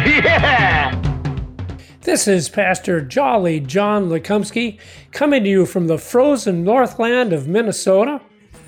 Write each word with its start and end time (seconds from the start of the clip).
Yeah! 0.06 0.98
This 2.00 2.26
is 2.26 2.48
Pastor 2.48 3.02
Jolly 3.02 3.60
John 3.60 4.08
Lekumsky 4.08 4.78
coming 5.12 5.44
to 5.44 5.50
you 5.50 5.66
from 5.66 5.88
the 5.88 5.98
frozen 5.98 6.64
northland 6.64 7.34
of 7.34 7.46
Minnesota. 7.46 8.22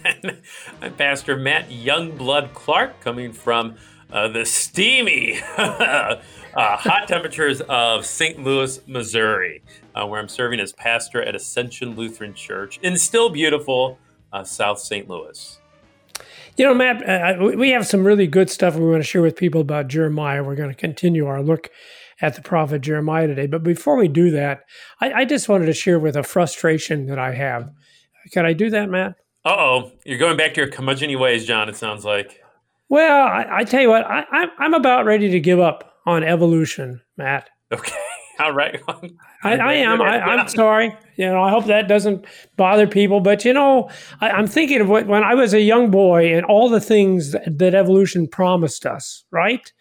I'm 0.82 0.92
Pastor 0.95 1.38
Matt 1.38 1.70
Youngblood 1.70 2.52
Clark 2.52 3.00
coming 3.00 3.32
from 3.32 3.77
uh, 4.10 4.28
the 4.28 4.45
steamy, 4.45 5.41
uh, 5.56 6.16
hot 6.55 7.08
temperatures 7.08 7.62
of 7.62 8.05
St. 8.05 8.44
Louis, 8.44 8.86
Missouri, 8.86 9.62
uh, 9.94 10.06
where 10.06 10.20
I'm 10.20 10.28
serving 10.28 10.60
as 10.60 10.74
pastor 10.74 11.22
at 11.22 11.34
Ascension 11.34 11.96
Lutheran 11.96 12.34
Church 12.34 12.78
in 12.83 12.98
still 12.98 13.30
beautiful 13.30 13.98
uh, 14.34 14.44
South 14.44 14.80
St. 14.80 15.08
Louis. 15.08 15.58
You 16.56 16.66
know, 16.66 16.74
Matt, 16.74 17.09
uh, 17.09 17.56
we 17.56 17.70
have 17.70 17.87
some 17.87 18.05
really 18.05 18.27
good 18.27 18.51
stuff 18.51 18.77
we 18.77 18.88
want 18.88 19.02
to 19.02 19.09
share 19.09 19.23
with 19.23 19.37
people 19.37 19.62
about 19.62 19.88
Jeremiah. 19.88 20.45
We're 20.45 20.55
going 20.55 20.69
to 20.69 20.77
continue 20.77 21.27
our 21.27 21.42
look 21.42 21.70
at 22.20 22.34
the 22.34 22.42
prophet 22.42 22.83
Jeremiah 22.83 23.27
today. 23.27 23.47
But 23.47 23.62
before 23.62 23.97
we 23.97 24.09
do 24.09 24.30
that, 24.33 24.65
I, 25.01 25.12
I 25.12 25.25
just 25.25 25.48
wanted 25.48 25.67
to 25.67 25.72
share 25.72 25.98
with 25.98 26.14
a 26.14 26.22
frustration 26.22 27.06
that 27.06 27.19
I 27.19 27.33
have. 27.34 27.70
Can 28.33 28.44
I 28.44 28.53
do 28.53 28.70
that, 28.70 28.89
Matt? 28.89 29.17
Uh 29.44 29.56
oh, 29.59 29.92
you're 30.05 30.19
going 30.19 30.36
back 30.36 30.55
to 30.55 30.61
your 30.61 30.70
curmudgeon 30.70 31.19
ways, 31.19 31.44
John. 31.44 31.69
It 31.69 31.75
sounds 31.75 32.05
like. 32.05 32.41
Well, 32.89 33.27
I, 33.27 33.47
I 33.50 33.64
tell 33.64 33.81
you 33.81 33.89
what, 33.89 34.06
I, 34.06 34.25
I'm 34.31 34.50
I'm 34.59 34.75
about 34.75 35.05
ready 35.05 35.31
to 35.31 35.41
give 35.41 35.59
up 35.59 35.94
on 36.06 36.22
evolution, 36.22 37.00
Matt. 37.16 37.50
Okay, 37.72 37.97
all 38.44 38.52
right. 38.52 38.80
I, 39.42 39.56
I 39.56 39.72
am. 39.74 40.00
I, 40.02 40.20
I'm 40.20 40.48
sorry. 40.48 40.96
You 41.16 41.26
know, 41.26 41.42
I 41.42 41.50
hope 41.50 41.66
that 41.66 41.88
doesn't 41.88 42.24
bother 42.56 42.86
people. 42.86 43.20
But 43.20 43.44
you 43.44 43.52
know, 43.52 43.90
I, 44.20 44.30
I'm 44.30 44.46
thinking 44.46 44.80
of 44.80 44.88
what, 44.88 45.06
when 45.06 45.22
I 45.22 45.34
was 45.34 45.54
a 45.54 45.60
young 45.60 45.90
boy 45.90 46.34
and 46.34 46.44
all 46.46 46.68
the 46.68 46.80
things 46.80 47.32
that, 47.32 47.58
that 47.58 47.74
evolution 47.74 48.26
promised 48.26 48.86
us. 48.86 49.24
Right? 49.30 49.72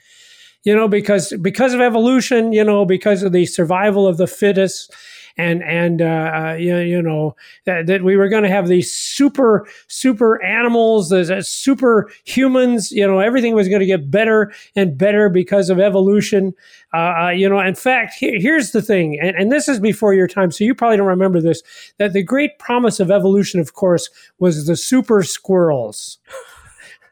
You 0.63 0.75
know, 0.75 0.87
because 0.87 1.33
because 1.41 1.73
of 1.73 1.81
evolution, 1.81 2.53
you 2.53 2.63
know, 2.63 2.85
because 2.85 3.23
of 3.23 3.31
the 3.31 3.45
survival 3.45 4.07
of 4.07 4.17
the 4.17 4.27
fittest, 4.27 4.93
and 5.37 5.63
and 5.63 6.01
uh, 6.01 6.55
you, 6.57 6.77
you 6.77 7.01
know 7.01 7.35
that, 7.65 7.87
that 7.87 8.03
we 8.03 8.17
were 8.17 8.29
going 8.29 8.43
to 8.43 8.49
have 8.49 8.67
these 8.67 8.93
super 8.93 9.67
super 9.87 10.43
animals, 10.43 11.09
the 11.09 11.41
super 11.41 12.11
humans. 12.23 12.91
You 12.91 13.07
know, 13.07 13.19
everything 13.19 13.55
was 13.55 13.67
going 13.67 13.79
to 13.79 13.85
get 13.85 14.11
better 14.11 14.53
and 14.75 14.97
better 14.97 15.29
because 15.29 15.69
of 15.69 15.79
evolution. 15.79 16.53
Uh, 16.93 17.31
you 17.33 17.47
know, 17.47 17.59
in 17.59 17.75
fact, 17.75 18.13
here, 18.13 18.37
here's 18.39 18.71
the 18.71 18.81
thing, 18.81 19.19
and, 19.21 19.35
and 19.35 19.51
this 19.51 19.67
is 19.67 19.79
before 19.79 20.13
your 20.13 20.27
time, 20.27 20.51
so 20.51 20.63
you 20.63 20.75
probably 20.75 20.97
don't 20.97 21.07
remember 21.07 21.39
this. 21.39 21.63
That 21.97 22.13
the 22.13 22.23
great 22.23 22.59
promise 22.59 22.99
of 22.99 23.11
evolution, 23.11 23.59
of 23.59 23.73
course, 23.73 24.09
was 24.39 24.65
the 24.65 24.75
super 24.75 25.23
squirrels. 25.23 26.19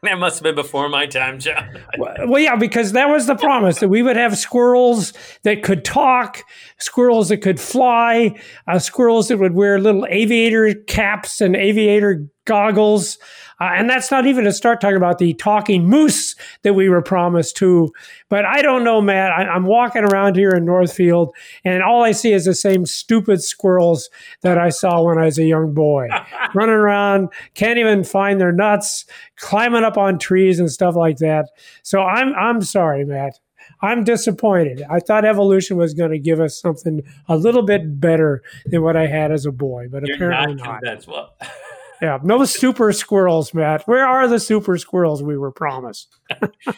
That 0.02 0.18
must 0.18 0.36
have 0.36 0.44
been 0.44 0.54
before 0.54 0.88
my 0.88 1.04
time, 1.04 1.38
John. 1.38 1.78
well, 1.98 2.40
yeah, 2.40 2.56
because 2.56 2.92
that 2.92 3.10
was 3.10 3.26
the 3.26 3.34
promise 3.34 3.80
that 3.80 3.88
we 3.88 4.02
would 4.02 4.16
have 4.16 4.38
squirrels 4.38 5.12
that 5.42 5.62
could 5.62 5.84
talk, 5.84 6.42
squirrels 6.78 7.28
that 7.28 7.38
could 7.38 7.60
fly, 7.60 8.34
uh, 8.66 8.78
squirrels 8.78 9.28
that 9.28 9.36
would 9.36 9.52
wear 9.52 9.78
little 9.78 10.06
aviator 10.08 10.72
caps 10.86 11.42
and 11.42 11.54
aviator 11.54 12.26
goggles. 12.50 13.16
Uh, 13.60 13.70
and 13.76 13.88
that's 13.88 14.10
not 14.10 14.26
even 14.26 14.44
to 14.44 14.52
start 14.52 14.80
talking 14.80 14.96
about 14.96 15.18
the 15.18 15.34
talking 15.34 15.86
moose 15.86 16.34
that 16.62 16.74
we 16.74 16.88
were 16.88 17.02
promised 17.02 17.56
to. 17.58 17.92
But 18.28 18.44
I 18.44 18.62
don't 18.62 18.82
know, 18.82 19.00
Matt. 19.00 19.30
I, 19.30 19.54
am 19.54 19.66
walking 19.66 20.02
around 20.02 20.34
here 20.34 20.50
in 20.50 20.64
Northfield, 20.64 21.34
and 21.62 21.82
all 21.82 22.02
I 22.02 22.12
see 22.12 22.32
is 22.32 22.46
the 22.46 22.54
same 22.54 22.86
stupid 22.86 23.42
squirrels 23.42 24.08
that 24.42 24.58
I 24.58 24.70
saw 24.70 25.02
when 25.02 25.18
I 25.18 25.26
was 25.26 25.38
a 25.38 25.44
young 25.44 25.74
boy, 25.74 26.08
running 26.54 26.74
around, 26.74 27.28
can't 27.54 27.78
even 27.78 28.02
find 28.02 28.40
their 28.40 28.52
nuts, 28.52 29.04
climbing 29.36 29.84
up 29.84 29.98
on 29.98 30.18
trees 30.18 30.58
and 30.58 30.72
stuff 30.72 30.96
like 30.96 31.18
that. 31.18 31.50
So 31.82 32.00
I'm 32.00 32.34
I'm 32.34 32.62
sorry, 32.62 33.04
Matt. 33.04 33.38
I'm 33.82 34.04
disappointed. 34.04 34.82
I 34.90 35.00
thought 35.00 35.24
evolution 35.24 35.76
was 35.76 35.94
going 35.94 36.10
to 36.10 36.18
give 36.18 36.40
us 36.40 36.60
something 36.60 37.02
a 37.28 37.36
little 37.36 37.62
bit 37.62 38.00
better 38.00 38.42
than 38.66 38.82
what 38.82 38.96
I 38.96 39.06
had 39.06 39.32
as 39.32 39.46
a 39.46 39.52
boy, 39.52 39.86
but 39.90 40.02
You're 40.06 40.16
apparently 40.16 40.54
not. 40.56 40.64
not. 40.64 40.82
Convinced. 40.82 41.08
Well, 41.08 41.36
Yeah, 42.02 42.18
no 42.22 42.44
super 42.44 42.92
squirrels, 42.92 43.52
Matt. 43.52 43.82
Where 43.86 44.06
are 44.06 44.26
the 44.26 44.40
super 44.40 44.78
squirrels 44.78 45.22
we 45.22 45.36
were 45.36 45.52
promised? 45.52 46.08
uh, 46.42 46.72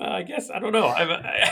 I 0.00 0.22
guess 0.22 0.50
I 0.50 0.58
don't 0.58 0.72
know. 0.72 0.88
I'm, 0.88 1.10
I, 1.10 1.50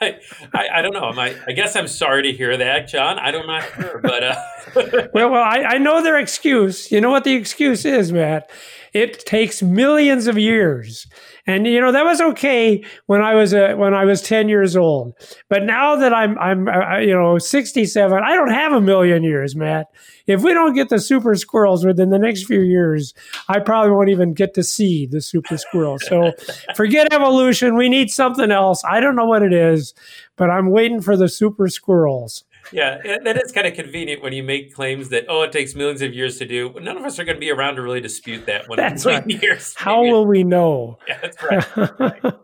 I, 0.54 0.68
I, 0.74 0.82
don't 0.82 0.94
know. 0.94 1.12
I, 1.20 1.34
I 1.46 1.52
guess 1.52 1.76
I'm 1.76 1.88
sorry 1.88 2.22
to 2.22 2.32
hear 2.32 2.56
that, 2.56 2.88
John. 2.88 3.18
I 3.18 3.30
don't 3.30 3.46
not 3.46 3.64
sure, 3.74 4.00
but 4.02 4.22
uh... 4.22 4.42
well, 5.14 5.30
well, 5.30 5.42
I, 5.42 5.62
I 5.62 5.78
know 5.78 6.02
their 6.02 6.18
excuse. 6.18 6.90
You 6.90 7.00
know 7.00 7.10
what 7.10 7.24
the 7.24 7.34
excuse 7.34 7.84
is, 7.84 8.10
Matt? 8.10 8.50
It 8.92 9.20
takes 9.26 9.62
millions 9.62 10.26
of 10.26 10.36
years, 10.36 11.06
and 11.46 11.66
you 11.66 11.80
know 11.80 11.92
that 11.92 12.04
was 12.04 12.20
okay 12.20 12.84
when 13.06 13.22
I 13.22 13.34
was 13.34 13.52
a, 13.52 13.74
when 13.74 13.94
I 13.94 14.04
was 14.04 14.20
ten 14.20 14.48
years 14.48 14.76
old. 14.76 15.14
But 15.48 15.64
now 15.64 15.96
that 15.96 16.12
I'm 16.12 16.38
I'm 16.38 16.68
uh, 16.68 16.98
you 16.98 17.14
know 17.14 17.38
sixty 17.38 17.86
seven, 17.86 18.20
I 18.24 18.34
don't 18.34 18.52
have 18.52 18.72
a 18.72 18.80
million 18.80 19.22
years, 19.22 19.54
Matt. 19.54 19.86
If 20.26 20.42
we 20.42 20.52
don't 20.54 20.74
get 20.74 20.88
the 20.88 21.00
super 21.00 21.34
squirrels 21.34 21.84
within 21.84 22.10
the 22.10 22.18
next 22.18 22.44
few 22.44 22.60
years, 22.60 23.14
I 23.48 23.58
probably 23.60 23.92
won't 23.92 24.10
even 24.10 24.34
get 24.34 24.54
to 24.54 24.62
see 24.62 25.06
the 25.06 25.20
super 25.20 25.56
squirrels. 25.56 26.04
So 26.06 26.32
forget 26.76 27.12
evolution. 27.12 27.76
We 27.76 27.88
need 27.88 28.10
something 28.10 28.50
else. 28.50 28.82
I 28.84 29.00
don't 29.00 29.16
know 29.16 29.24
what 29.26 29.42
it 29.42 29.52
is, 29.52 29.94
but 30.36 30.50
I'm 30.50 30.70
waiting 30.70 31.00
for 31.00 31.16
the 31.16 31.28
super 31.28 31.68
squirrels. 31.68 32.44
Yeah, 32.72 33.18
that 33.24 33.42
is 33.42 33.52
kind 33.52 33.66
of 33.66 33.74
convenient 33.74 34.22
when 34.22 34.32
you 34.32 34.42
make 34.42 34.74
claims 34.74 35.08
that 35.10 35.24
oh, 35.28 35.42
it 35.42 35.52
takes 35.52 35.74
millions 35.74 36.02
of 36.02 36.14
years 36.14 36.38
to 36.38 36.46
do. 36.46 36.72
None 36.80 36.96
of 36.96 37.04
us 37.04 37.18
are 37.18 37.24
going 37.24 37.36
to 37.36 37.40
be 37.40 37.50
around 37.50 37.76
to 37.76 37.82
really 37.82 38.00
dispute 38.00 38.46
that. 38.46 38.68
When 38.68 38.76
that's 38.76 39.04
right. 39.04 39.26
years. 39.42 39.74
How 39.76 40.02
will 40.02 40.26
we 40.26 40.44
know? 40.44 40.98
Yeah, 41.08 41.18
that's 41.22 41.42
right. 41.42 42.34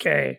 okay. 0.00 0.38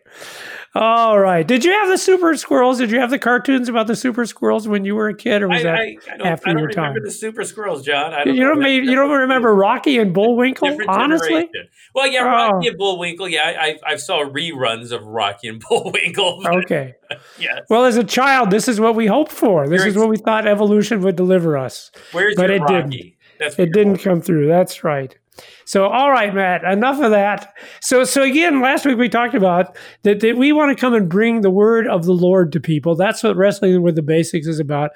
All 0.75 1.19
right. 1.19 1.47
Did 1.47 1.63
you 1.63 1.71
have 1.71 1.87
the 1.87 1.97
super 1.99 2.35
squirrels? 2.35 2.79
Did 2.79 2.89
you 2.89 2.99
have 2.99 3.11
the 3.11 3.19
cartoons 3.19 3.69
about 3.69 3.85
the 3.85 3.95
super 3.95 4.25
squirrels 4.25 4.67
when 4.67 4.85
you 4.85 4.95
were 4.95 5.09
a 5.09 5.15
kid, 5.15 5.43
or 5.43 5.47
was 5.49 5.59
I, 5.59 5.63
that 5.63 5.75
I, 5.75 5.97
I 6.23 6.27
after 6.29 6.49
I 6.49 6.53
don't 6.53 6.59
your 6.61 6.69
remember 6.69 6.99
time? 6.99 7.05
the 7.05 7.11
super 7.11 7.43
squirrels, 7.43 7.83
John. 7.83 8.13
I 8.13 8.23
don't 8.23 8.35
you 8.35 8.43
don't. 8.43 8.61
You 8.63 8.95
don't 8.95 9.11
remember 9.11 9.53
Rocky 9.53 9.99
and 9.99 10.13
Bullwinkle? 10.13 10.75
Honestly. 10.87 11.47
Well, 11.93 12.07
yeah, 12.07 12.21
Oh. 12.23 12.25
Rocky 12.25 12.69
and 12.69 12.77
Bullwinkle. 12.77 13.29
Yeah, 13.29 13.43
I, 13.45 13.67
I, 13.67 13.79
I 13.85 13.95
saw 13.97 14.23
reruns 14.23 14.91
of 14.91 15.05
Rocky 15.05 15.47
and 15.47 15.63
Bullwinkle. 15.69 16.41
Okay. 16.45 16.95
yes. 17.39 17.61
Well, 17.69 17.85
as 17.85 17.97
a 17.97 18.03
child, 18.03 18.51
this 18.51 18.67
is 18.67 18.79
what 18.79 18.95
we 18.95 19.07
hoped 19.07 19.31
for. 19.31 19.67
This 19.67 19.81
You're 19.81 19.89
is 19.89 19.95
what 19.97 20.09
we 20.09 20.17
thought 20.17 20.47
evolution 20.47 21.01
would 21.01 21.15
deliver 21.15 21.57
us. 21.57 21.91
Where's 22.11 22.35
but 22.35 22.49
it 22.49 22.61
Rocky? 22.61 22.73
didn't. 22.73 23.59
It 23.59 23.73
didn't 23.73 23.97
come 23.97 24.21
through. 24.21 24.47
That's 24.47 24.83
right. 24.83 25.17
So, 25.65 25.87
all 25.87 26.11
right, 26.11 26.33
Matt, 26.33 26.63
enough 26.63 27.01
of 27.01 27.11
that. 27.11 27.53
So, 27.81 28.03
so 28.03 28.21
again, 28.21 28.61
last 28.61 28.85
week 28.85 28.97
we 28.97 29.09
talked 29.09 29.33
about 29.33 29.75
that, 30.03 30.19
that 30.19 30.37
we 30.37 30.51
want 30.51 30.75
to 30.75 30.79
come 30.79 30.93
and 30.93 31.09
bring 31.09 31.41
the 31.41 31.49
word 31.49 31.87
of 31.87 32.05
the 32.05 32.13
Lord 32.13 32.51
to 32.51 32.59
people. 32.59 32.95
That's 32.95 33.23
what 33.23 33.35
wrestling 33.35 33.81
with 33.81 33.95
the 33.95 34.01
basics 34.01 34.47
is 34.47 34.59
about. 34.59 34.91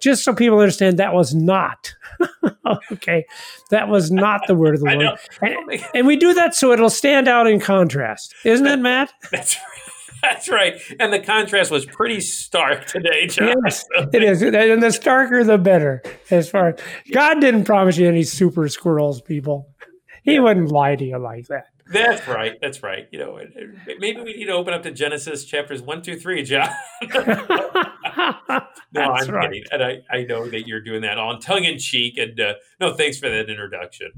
Just 0.00 0.24
so 0.24 0.34
people 0.34 0.58
understand 0.58 0.98
that 0.98 1.12
was 1.12 1.34
not, 1.34 1.94
okay, 2.92 3.24
that 3.70 3.88
was 3.88 4.10
not 4.10 4.46
the 4.46 4.54
word 4.54 4.74
of 4.74 4.80
the 4.80 4.86
Lord. 4.94 5.18
And, 5.40 5.84
and 5.94 6.06
we 6.06 6.16
do 6.16 6.34
that 6.34 6.54
so 6.54 6.72
it'll 6.72 6.90
stand 6.90 7.28
out 7.28 7.46
in 7.46 7.60
contrast, 7.60 8.34
isn't 8.44 8.66
it, 8.66 8.78
Matt? 8.78 9.12
That's 9.30 9.56
right. 9.56 9.91
That's 10.22 10.48
right. 10.48 10.80
And 11.00 11.12
the 11.12 11.18
contrast 11.18 11.70
was 11.70 11.84
pretty 11.84 12.20
stark 12.20 12.86
today, 12.86 13.26
John. 13.26 13.54
Yes, 13.64 13.84
it 14.12 14.22
is. 14.22 14.42
And 14.42 14.82
the 14.82 14.88
starker, 14.88 15.44
the 15.44 15.58
better. 15.58 16.02
As 16.30 16.48
far 16.48 16.68
as 16.68 16.80
God 17.12 17.40
didn't 17.40 17.64
promise 17.64 17.96
you 17.98 18.08
any 18.08 18.22
super 18.22 18.68
squirrels, 18.68 19.20
people. 19.20 19.68
He 20.22 20.38
wouldn't 20.38 20.70
lie 20.70 20.94
to 20.94 21.04
you 21.04 21.18
like 21.18 21.48
that. 21.48 21.66
That's 21.92 22.26
right. 22.28 22.56
That's 22.60 22.82
right. 22.82 23.08
You 23.10 23.18
know, 23.18 23.40
maybe 23.98 24.20
we 24.20 24.34
need 24.34 24.46
to 24.46 24.52
open 24.52 24.72
up 24.72 24.84
to 24.84 24.92
Genesis 24.92 25.44
chapters 25.44 25.82
one, 25.82 26.00
two, 26.02 26.16
three, 26.18 26.42
John. 26.44 26.68
no, 27.02 27.16
That's 28.92 29.28
I'm 29.28 29.34
right. 29.34 29.50
kidding, 29.50 29.64
and 29.72 29.82
I, 29.82 29.98
I 30.10 30.22
know 30.22 30.48
that 30.48 30.66
you're 30.66 30.80
doing 30.80 31.02
that 31.02 31.18
all 31.18 31.38
tongue 31.38 31.64
in 31.64 31.78
cheek. 31.78 32.18
And 32.18 32.38
uh, 32.40 32.54
no, 32.80 32.94
thanks 32.94 33.18
for 33.18 33.28
that 33.28 33.50
introduction. 33.50 34.12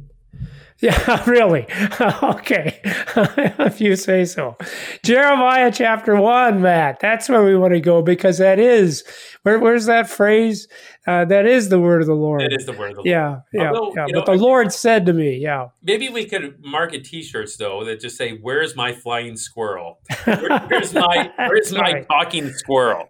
Yeah, 0.80 1.22
really. 1.30 1.66
okay. 2.22 2.80
if 2.84 3.80
you 3.80 3.96
say 3.96 4.24
so. 4.26 4.56
Jeremiah 5.02 5.70
chapter 5.72 6.14
1, 6.20 6.60
Matt. 6.60 7.00
That's 7.00 7.28
where 7.28 7.42
we 7.44 7.56
want 7.56 7.72
to 7.74 7.80
go 7.80 8.02
because 8.02 8.36
that 8.38 8.58
is, 8.58 9.02
where, 9.44 9.58
where's 9.60 9.86
that 9.86 10.10
phrase? 10.10 10.68
Uh, 11.06 11.24
that 11.26 11.46
is 11.46 11.68
the 11.68 11.78
word 11.80 12.00
of 12.02 12.06
the 12.08 12.14
Lord. 12.14 12.42
It 12.42 12.52
is 12.52 12.66
the 12.66 12.72
word 12.72 12.90
of 12.90 12.96
the 12.96 13.00
Lord. 13.02 13.06
Yeah, 13.06 13.40
yeah, 13.52 13.68
Although, 13.70 13.92
yeah. 13.96 14.06
But 14.12 14.26
know, 14.26 14.34
the 14.36 14.42
Lord 14.42 14.72
said 14.72 15.06
to 15.06 15.12
me, 15.14 15.38
yeah. 15.38 15.68
Maybe 15.82 16.08
we 16.08 16.26
could 16.26 16.62
market 16.62 17.04
T-shirts 17.04 17.56
though 17.56 17.84
that 17.84 18.00
just 18.00 18.16
say 18.16 18.38
"Where's 18.42 18.74
my 18.74 18.92
flying 18.92 19.36
squirrel? 19.36 20.00
Where- 20.24 20.58
where's 20.68 20.92
my 20.92 21.30
Where's 21.36 21.72
my 21.72 21.80
right. 21.80 22.06
talking 22.08 22.50
squirrel?" 22.50 23.08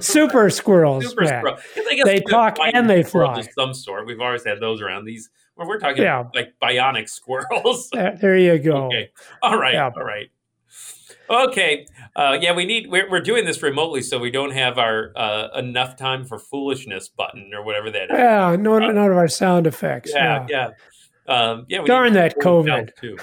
Super 0.00 0.50
squirrels, 0.50 1.06
Super 1.08 1.22
Matt. 1.24 1.40
squirrel. 1.40 1.56
'Cause 1.56 1.84
I 1.90 1.94
guess 1.94 2.04
They 2.04 2.20
talk 2.20 2.56
and 2.60 2.88
they 2.90 3.02
fly. 3.02 3.38
Of 3.38 3.48
some 3.56 3.72
sort. 3.74 4.06
We've 4.06 4.20
always 4.20 4.44
had 4.44 4.58
those 4.60 4.80
around. 4.82 5.04
These, 5.04 5.28
well, 5.56 5.66
we're 5.68 5.78
talking 5.78 6.02
Yeah. 6.02 6.24
like 6.34 6.54
bionic 6.62 7.08
squirrels. 7.08 7.90
There 7.92 8.36
you 8.36 8.58
go. 8.58 8.86
Okay. 8.86 9.10
All 9.42 9.58
right. 9.58 9.74
Yeah. 9.74 9.90
All 9.96 10.04
right. 10.04 10.30
Okay. 11.28 11.86
Uh, 12.14 12.38
yeah, 12.40 12.54
we 12.54 12.64
need. 12.64 12.88
We're, 12.88 13.10
we're 13.10 13.20
doing 13.20 13.44
this 13.44 13.62
remotely, 13.62 14.00
so 14.02 14.18
we 14.18 14.30
don't 14.30 14.52
have 14.52 14.78
our 14.78 15.12
uh, 15.16 15.48
enough 15.56 15.96
time 15.96 16.24
for 16.24 16.38
foolishness 16.38 17.08
button 17.08 17.50
or 17.52 17.64
whatever 17.64 17.90
that 17.90 18.04
is. 18.04 18.08
Yeah, 18.18 18.56
no, 18.58 18.78
none 18.78 18.96
of 18.96 19.16
our 19.16 19.28
sound 19.28 19.66
effects. 19.66 20.12
Yeah, 20.14 20.46
Yeah. 20.48 20.68
yeah. 20.68 20.68
Um, 21.28 21.66
yeah. 21.68 21.80
we 21.80 21.86
Darn 21.86 22.12
that 22.14 22.38
COVID. 22.38 22.90
Too. 23.00 23.18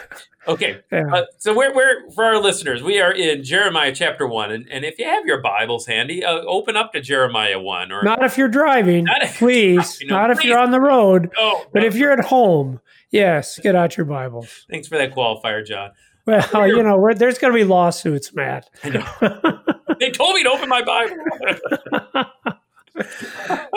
Okay. 0.47 0.81
Yeah. 0.91 1.05
Uh, 1.11 1.25
so 1.37 1.55
we're, 1.55 1.73
we're 1.73 2.09
for 2.11 2.25
our 2.25 2.37
listeners, 2.39 2.83
we 2.83 2.99
are 2.99 3.11
in 3.13 3.43
Jeremiah 3.43 3.93
chapter 3.95 4.27
one, 4.27 4.51
and, 4.51 4.67
and 4.69 4.83
if 4.83 4.99
you 4.99 5.05
have 5.05 5.25
your 5.25 5.41
Bibles 5.41 5.85
handy, 5.85 6.23
uh, 6.23 6.39
open 6.41 6.75
up 6.75 6.91
to 6.93 6.99
Jeremiah 7.01 7.59
one. 7.59 7.91
Or 7.93 8.03
Not 8.03 8.23
if 8.23 8.37
you're 8.37 8.49
driving, 8.49 9.05
Not 9.05 9.23
if- 9.23 9.37
please. 9.37 10.01
you 10.01 10.07
know, 10.07 10.15
not 10.17 10.31
if 10.31 10.43
you're 10.43 10.59
on 10.59 10.71
the 10.71 10.81
road. 10.81 11.31
oh, 11.37 11.65
But 11.71 11.81
no. 11.81 11.87
if 11.87 11.95
you're 11.95 12.11
at 12.11 12.25
home, 12.25 12.81
yes, 13.09 13.57
get 13.59 13.75
out 13.75 13.95
your 13.95 14.05
Bibles. 14.05 14.65
thanks 14.69 14.87
for 14.87 14.97
that 14.97 15.11
qualifier, 15.15 15.65
John. 15.65 15.91
Well, 16.25 16.67
you 16.67 16.83
know, 16.83 16.97
we're, 16.97 17.13
there's 17.13 17.37
going 17.37 17.53
to 17.53 17.57
be 17.57 17.63
lawsuits, 17.65 18.33
Matt. 18.33 18.69
I 18.83 18.89
know. 18.89 19.59
they 19.99 20.09
told 20.11 20.35
me 20.35 20.43
to 20.43 20.49
open 20.51 20.67
my 20.69 20.81
Bible. 20.83 21.15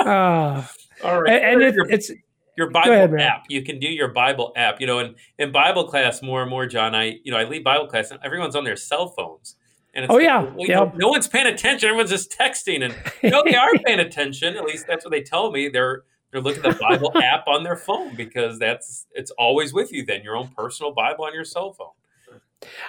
Uh, 0.04 0.62
All 1.04 1.22
right, 1.22 1.42
and 1.42 1.62
and 1.62 1.62
it, 1.62 1.74
it's 1.90 2.10
your 2.56 2.70
Bible 2.70 2.92
ahead, 2.92 3.14
app. 3.20 3.44
You 3.48 3.62
can 3.62 3.78
do 3.78 3.88
your 3.88 4.08
Bible 4.08 4.52
app. 4.56 4.80
You 4.80 4.86
know, 4.86 4.98
in, 5.00 5.14
in 5.38 5.52
Bible 5.52 5.84
class, 5.84 6.22
more 6.22 6.42
and 6.42 6.50
more, 6.50 6.66
John. 6.66 6.94
I 6.94 7.18
you 7.24 7.32
know 7.32 7.38
I 7.38 7.44
lead 7.44 7.64
Bible 7.64 7.86
class, 7.86 8.10
and 8.10 8.20
everyone's 8.24 8.56
on 8.56 8.64
their 8.64 8.76
cell 8.76 9.08
phones. 9.08 9.56
And 9.94 10.04
it's 10.04 10.10
Oh, 10.12 10.16
like, 10.16 10.24
yeah, 10.24 10.42
well, 10.42 10.66
yeah. 10.68 10.76
know, 10.80 10.92
no 10.96 11.08
one's 11.08 11.26
paying 11.26 11.46
attention. 11.46 11.88
Everyone's 11.88 12.10
just 12.10 12.30
texting, 12.30 12.84
and 12.84 12.94
you 13.22 13.30
know 13.30 13.42
they 13.44 13.54
are 13.56 13.72
paying 13.84 14.00
attention. 14.00 14.56
At 14.56 14.64
least 14.64 14.86
that's 14.86 15.04
what 15.04 15.10
they 15.10 15.22
tell 15.22 15.50
me. 15.50 15.68
They're 15.68 16.02
they're 16.32 16.40
looking 16.42 16.64
at 16.64 16.72
the 16.74 16.80
Bible 16.80 17.12
app 17.22 17.46
on 17.48 17.62
their 17.62 17.76
phone 17.76 18.14
because 18.14 18.58
that's 18.58 19.06
it's 19.12 19.30
always 19.32 19.72
with 19.72 19.92
you. 19.92 20.04
Then 20.04 20.22
your 20.22 20.36
own 20.36 20.48
personal 20.56 20.92
Bible 20.92 21.24
on 21.24 21.32
your 21.34 21.44
cell 21.44 21.72
phone. 21.72 21.88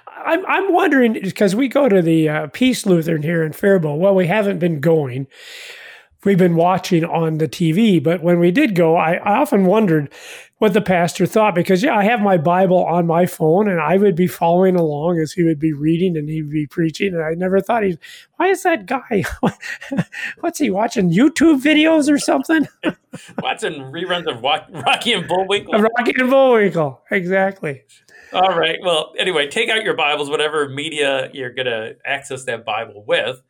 I'm 0.08 0.46
I'm 0.48 0.72
wondering 0.74 1.14
because 1.14 1.56
we 1.56 1.68
go 1.68 1.88
to 1.90 2.02
the 2.02 2.30
uh, 2.30 2.48
Peace 2.48 2.86
Lutheran 2.86 3.22
here 3.22 3.44
in 3.44 3.52
Faribault. 3.54 4.00
Well, 4.00 4.16
we 4.16 4.26
haven't 4.28 4.60
been 4.60 4.80
going. 4.80 5.28
We've 6.28 6.38
been 6.38 6.58
watching 6.58 7.06
on 7.06 7.38
the 7.38 7.48
TV, 7.48 8.04
but 8.04 8.22
when 8.22 8.38
we 8.38 8.52
did 8.52 8.76
go, 8.76 8.98
I, 8.98 9.14
I 9.14 9.38
often 9.38 9.64
wondered 9.64 10.14
what 10.58 10.74
the 10.74 10.82
pastor 10.82 11.26
thought 11.26 11.56
because 11.56 11.82
yeah, 11.82 11.96
I 11.96 12.04
have 12.04 12.20
my 12.20 12.36
Bible 12.36 12.84
on 12.84 13.08
my 13.08 13.26
phone 13.26 13.70
and 13.70 13.80
I 13.80 13.96
would 13.96 14.18
be 14.18 14.28
following 14.28 14.76
along 14.76 15.20
as 15.20 15.32
he 15.32 15.44
would 15.44 15.58
be 15.58 15.72
reading 15.72 16.18
and 16.18 16.28
he'd 16.28 16.50
be 16.50 16.68
preaching, 16.68 17.14
and 17.14 17.24
I 17.24 17.32
never 17.36 17.62
thought 17.62 17.84
he. 17.84 17.98
Why 18.36 18.48
is 18.48 18.64
that 18.64 18.88
guy? 18.88 19.24
What's 20.42 20.60
he 20.60 20.70
watching? 20.70 21.12
YouTube 21.14 21.62
videos 21.62 22.12
or 22.12 22.18
something? 22.18 22.68
Watching 23.42 23.76
reruns 23.84 24.30
of 24.30 24.44
Rocky 24.44 25.14
and 25.14 25.30
Bullwinkle. 25.30 25.80
Rocky 25.80 26.14
and 26.20 26.30
Bullwinkle, 26.30 27.04
exactly. 27.10 27.84
All 28.34 28.54
right. 28.54 28.80
Well, 28.84 29.14
anyway, 29.18 29.48
take 29.48 29.70
out 29.70 29.82
your 29.82 29.96
Bibles, 29.96 30.30
whatever 30.30 30.68
media 30.68 31.30
you're 31.32 31.54
going 31.54 31.68
to 31.68 31.96
access 32.04 32.44
that 32.44 32.66
Bible 32.66 33.06
with. 33.08 33.42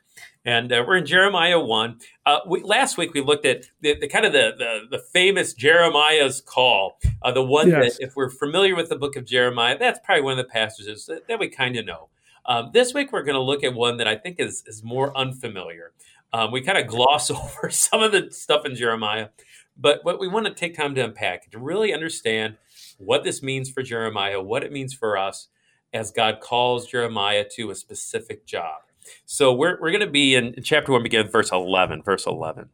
And 0.47 0.71
uh, 0.71 0.81
we're 0.87 0.95
in 0.95 1.05
Jeremiah 1.05 1.59
1. 1.59 1.99
Uh, 2.25 2.39
we, 2.47 2.63
last 2.63 2.97
week 2.97 3.13
we 3.13 3.19
looked 3.19 3.45
at 3.45 3.65
the, 3.81 3.99
the 3.99 4.07
kind 4.07 4.25
of 4.25 4.31
the, 4.31 4.53
the, 4.57 4.97
the 4.97 5.03
famous 5.03 5.53
Jeremiah's 5.53 6.39
call, 6.39 6.99
uh, 7.21 7.33
the 7.33 7.43
one 7.43 7.67
Yes. 7.67 7.97
that, 7.97 8.05
if 8.05 8.15
we're 8.15 8.29
familiar 8.29 8.73
with 8.73 8.87
the 8.87 8.95
book 8.95 9.17
of 9.17 9.25
Jeremiah, 9.25 9.77
that's 9.77 9.99
probably 10.05 10.21
one 10.23 10.39
of 10.39 10.45
the 10.45 10.49
passages 10.49 11.05
that, 11.07 11.27
that 11.27 11.37
we 11.37 11.49
kind 11.49 11.75
of 11.75 11.85
know. 11.85 12.07
Um, 12.45 12.69
this 12.73 12.93
week 12.93 13.11
we're 13.11 13.23
going 13.23 13.35
to 13.35 13.41
look 13.41 13.61
at 13.65 13.73
one 13.73 13.97
that 13.97 14.07
I 14.07 14.15
think 14.15 14.39
is, 14.39 14.63
is 14.67 14.81
more 14.85 15.15
unfamiliar. 15.17 15.91
Um, 16.31 16.53
we 16.53 16.61
kind 16.61 16.77
of 16.77 16.87
gloss 16.87 17.29
over 17.31 17.69
some 17.69 18.01
of 18.01 18.13
the 18.13 18.29
stuff 18.31 18.65
in 18.65 18.73
Jeremiah, 18.73 19.27
but 19.75 20.05
what 20.05 20.17
we 20.17 20.29
want 20.29 20.45
to 20.45 20.53
take 20.53 20.77
time 20.77 20.95
to 20.95 21.03
unpack 21.03 21.51
to 21.51 21.59
really 21.59 21.93
understand 21.93 22.55
what 22.99 23.25
this 23.25 23.43
means 23.43 23.69
for 23.69 23.83
Jeremiah, 23.83 24.41
what 24.41 24.63
it 24.63 24.71
means 24.71 24.93
for 24.93 25.17
us 25.17 25.49
as 25.91 26.09
God 26.09 26.39
calls 26.39 26.87
Jeremiah 26.87 27.43
to 27.55 27.69
a 27.69 27.75
specific 27.75 28.45
job. 28.45 28.83
So 29.25 29.53
we're, 29.53 29.79
we're 29.81 29.91
going 29.91 30.01
to 30.01 30.09
be 30.09 30.35
in, 30.35 30.53
in 30.53 30.63
chapter 30.63 30.91
1, 30.91 31.03
begin 31.03 31.27
verse 31.29 31.51
11. 31.51 32.03
Verse 32.03 32.25
11. 32.25 32.69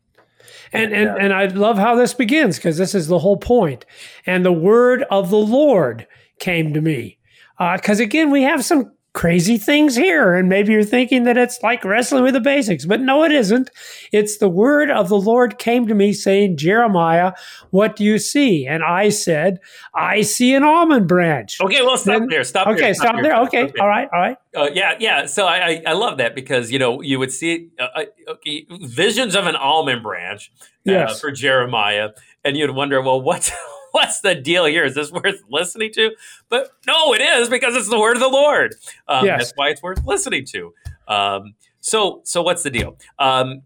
And 0.71 0.93
and, 0.93 1.09
and 1.09 1.33
I 1.33 1.45
love 1.47 1.77
how 1.77 1.95
this 1.95 2.13
begins 2.13 2.57
because 2.57 2.77
this 2.77 2.95
is 2.95 3.07
the 3.07 3.19
whole 3.19 3.37
point. 3.37 3.85
And 4.25 4.43
the 4.43 4.51
word 4.51 5.05
of 5.09 5.29
the 5.29 5.37
Lord 5.37 6.07
came 6.39 6.73
to 6.73 6.81
me. 6.81 7.17
Uh, 7.59 7.77
because 7.77 7.99
again, 7.99 8.31
we 8.31 8.41
have 8.43 8.65
some 8.65 8.91
crazy 9.13 9.57
things 9.57 9.95
here. 9.95 10.33
And 10.33 10.49
maybe 10.49 10.73
you're 10.73 10.83
thinking 10.83 11.23
that 11.25 11.37
it's 11.37 11.61
like 11.61 11.85
wrestling 11.85 12.23
with 12.23 12.33
the 12.33 12.39
basics, 12.39 12.83
but 12.85 12.99
no, 12.99 13.23
it 13.23 13.31
isn't. 13.31 13.69
It's 14.11 14.37
the 14.37 14.49
word 14.49 14.89
of 14.89 15.07
the 15.07 15.19
Lord 15.19 15.59
came 15.59 15.87
to 15.87 15.93
me 15.93 16.13
saying, 16.13 16.57
Jeremiah, 16.57 17.33
what 17.69 17.95
do 17.95 18.03
you 18.03 18.17
see? 18.17 18.65
And 18.65 18.83
I 18.83 19.09
said, 19.09 19.59
I 19.93 20.21
see 20.21 20.55
an 20.55 20.63
almond 20.63 21.07
branch. 21.07 21.61
Okay, 21.61 21.81
well, 21.83 21.97
stop 21.97 22.19
Then- 22.21 22.29
there. 22.29 22.43
Stop 22.43 22.67
okay, 22.69 22.79
there. 22.79 22.93
stop 22.95 23.15
there. 23.21 23.35
Okay, 23.43 23.71
all 23.79 23.87
right, 23.87 24.09
all 24.11 24.19
right. 24.19 24.37
Uh, 24.55 24.69
yeah, 24.73 24.95
yeah. 24.99 25.25
So 25.27 25.45
I, 25.45 25.57
I, 25.67 25.83
I 25.87 25.93
love 25.93 26.17
that 26.17 26.33
because 26.35 26.71
you 26.71 26.77
know 26.79 27.01
you 27.01 27.17
would 27.19 27.31
see 27.31 27.69
uh, 27.79 27.87
uh, 27.95 28.03
okay, 28.33 28.65
visions 28.81 29.35
of 29.35 29.47
an 29.47 29.55
almond 29.55 30.03
branch 30.03 30.51
uh, 30.59 30.91
Yes. 30.91 31.21
for 31.21 31.31
Jeremiah, 31.31 32.09
and 32.43 32.55
you'd 32.57 32.71
wonder, 32.71 33.01
well, 33.01 33.21
what's 33.21 33.51
what's 33.93 34.19
the 34.21 34.35
deal 34.35 34.65
here? 34.65 34.83
Is 34.83 34.95
this 34.95 35.11
worth 35.11 35.41
listening 35.49 35.91
to? 35.93 36.11
But 36.49 36.71
no, 36.85 37.13
it 37.13 37.21
is 37.21 37.47
because 37.47 37.75
it's 37.75 37.89
the 37.89 37.99
word 37.99 38.17
of 38.17 38.21
the 38.21 38.29
Lord. 38.29 38.75
Um, 39.07 39.25
Yes. 39.25 39.39
That's 39.39 39.53
why 39.55 39.69
it's 39.69 39.81
worth 39.81 40.03
listening 40.05 40.45
to. 40.47 40.73
Um, 41.07 41.53
so, 41.79 42.21
so 42.25 42.41
what's 42.41 42.63
the 42.63 42.69
deal? 42.69 42.97
Um, 43.19 43.61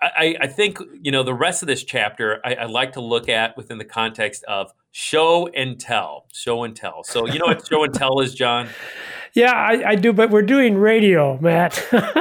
I, 0.00 0.36
I 0.40 0.46
think 0.46 0.78
you 1.02 1.12
know 1.12 1.22
the 1.22 1.34
rest 1.34 1.62
of 1.62 1.68
this 1.68 1.84
chapter. 1.84 2.40
I, 2.44 2.54
I 2.54 2.64
like 2.64 2.92
to 2.92 3.00
look 3.00 3.28
at 3.28 3.56
within 3.58 3.76
the 3.76 3.84
context 3.84 4.42
of 4.44 4.72
show 4.90 5.48
and 5.48 5.78
tell, 5.78 6.26
show 6.32 6.64
and 6.64 6.74
tell. 6.74 7.04
So 7.04 7.26
you 7.26 7.38
know 7.38 7.46
what 7.46 7.66
show 7.68 7.84
and 7.84 7.92
tell 7.92 8.20
is, 8.20 8.34
John. 8.34 8.68
Yeah, 9.36 9.52
I, 9.52 9.90
I 9.90 9.94
do, 9.96 10.14
but 10.14 10.30
we're 10.30 10.40
doing 10.40 10.78
radio, 10.78 11.38
Matt. 11.42 11.74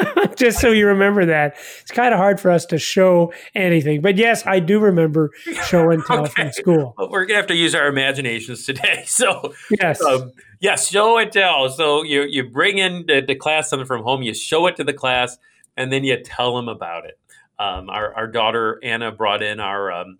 Just 0.35 0.59
so 0.59 0.71
you 0.71 0.87
remember 0.87 1.25
that. 1.27 1.55
It's 1.79 1.91
kind 1.91 2.13
of 2.13 2.19
hard 2.19 2.41
for 2.41 2.51
us 2.51 2.65
to 2.67 2.77
show 2.77 3.31
anything. 3.55 4.01
But 4.01 4.17
yes, 4.17 4.45
I 4.45 4.59
do 4.59 4.81
remember 4.81 5.31
show 5.63 5.89
and 5.91 6.03
tell 6.05 6.25
from 6.25 6.51
school. 6.51 6.93
But 6.97 7.11
we're 7.11 7.25
gonna 7.25 7.37
have 7.37 7.47
to 7.47 7.55
use 7.55 7.73
our 7.73 7.87
imaginations 7.87 8.65
today. 8.65 9.03
So, 9.15 9.53
Yes. 9.79 10.01
um, 10.01 10.33
yes, 10.59 10.89
show 10.89 11.17
and 11.17 11.31
tell. 11.31 11.69
So 11.69 12.03
you 12.03 12.23
you 12.23 12.49
bring 12.49 12.79
in 12.79 13.05
the, 13.07 13.21
the 13.25 13.35
class 13.35 13.69
something 13.69 13.87
from 13.87 14.03
home, 14.03 14.21
you 14.21 14.33
show 14.33 14.67
it 14.67 14.75
to 14.75 14.83
the 14.83 14.93
class, 14.93 15.37
and 15.77 15.93
then 15.93 16.03
you 16.03 16.21
tell 16.21 16.53
them 16.57 16.67
about 16.67 17.05
it. 17.05 17.17
Um, 17.57 17.89
our 17.89 18.13
our 18.13 18.27
daughter 18.27 18.77
Anna 18.83 19.13
brought 19.13 19.41
in 19.41 19.61
our 19.61 19.89
um, 19.89 20.17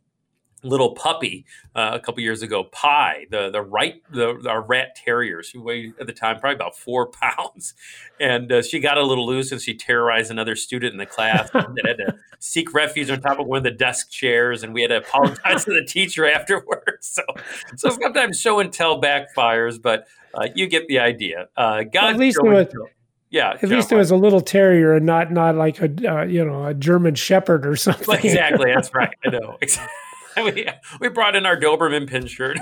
little 0.66 0.94
puppy 0.96 1.46
uh, 1.76 1.92
a 1.94 2.00
couple 2.00 2.22
years 2.22 2.42
ago, 2.42 2.64
Pie, 2.66 3.26
the 3.30 3.50
the 3.50 3.62
right 3.62 4.02
the 4.12 4.44
our 4.50 4.62
rat 4.62 4.96
terrier. 4.96 5.44
She 5.44 5.58
weighed 5.58 5.94
at 6.00 6.08
the 6.08 6.14
time 6.14 6.40
probably 6.40 6.56
about 6.56 6.78
four 6.78 7.08
pounds, 7.22 7.74
and 8.20 8.52
uh, 8.52 8.62
she 8.62 8.80
got 8.80 8.98
a 8.98 9.04
little 9.04 9.26
loose 9.26 9.52
and 9.52 9.62
she 9.62 9.74
terrorized 9.76 10.32
another 10.32 10.56
student 10.56 10.92
in 10.94 10.98
the 10.98 11.06
class 11.06 11.50
that 11.52 11.84
had 11.86 11.98
to 11.98 12.16
seek 12.40 12.74
refuge 12.74 13.10
on 13.10 13.22
top 13.22 13.40
of 13.40 13.48
one 13.48 13.58
of 13.60 13.64
the 13.64 13.72
desk 13.72 14.10
chairs, 14.10 14.64
and 14.64 14.74
we 14.74 14.82
had 14.82 14.90
to 14.90 14.98
apologize 14.98 15.66
to 15.66 15.72
the 15.74 15.86
teacher 15.86 16.26
afterwards. 16.30 16.86
So, 17.16 17.22
so 17.78 17.90
sometimes 17.92 18.40
show 18.42 18.60
and 18.60 18.74
tell 18.74 19.00
backfires, 19.02 19.82
but 19.82 20.08
uh, 20.34 20.48
you 20.56 20.68
get 20.68 20.88
the 20.88 21.00
idea. 21.00 21.48
Uh, 21.56 21.84
God, 21.84 22.14
At 22.14 22.18
least 22.18 22.38
it 22.40 22.46
and 22.46 22.54
was- 22.54 22.68
tell. 22.68 22.88
yeah, 23.30 23.52
At 23.62 23.70
least 23.70 23.92
it 23.92 23.96
was 23.96 24.12
a 24.12 24.16
little 24.16 24.42
terrier 24.42 24.94
and 24.94 25.06
not 25.06 25.32
not 25.32 25.56
like 25.56 25.80
a 25.82 25.86
uh, 26.12 26.24
you 26.24 26.44
know 26.44 26.66
a 26.66 26.74
German 26.74 27.16
Shepherd 27.16 27.66
or 27.66 27.76
something. 27.88 28.16
exactly. 28.22 28.72
That's 28.74 28.94
right. 28.94 29.14
I 29.26 29.30
know. 29.30 29.58
Exactly. 29.62 29.94
We, 30.44 30.68
we 31.00 31.10
brought 31.10 31.36
in 31.36 31.46
our 31.46 31.58
Doberman 31.58 32.10
pinscher. 32.10 32.56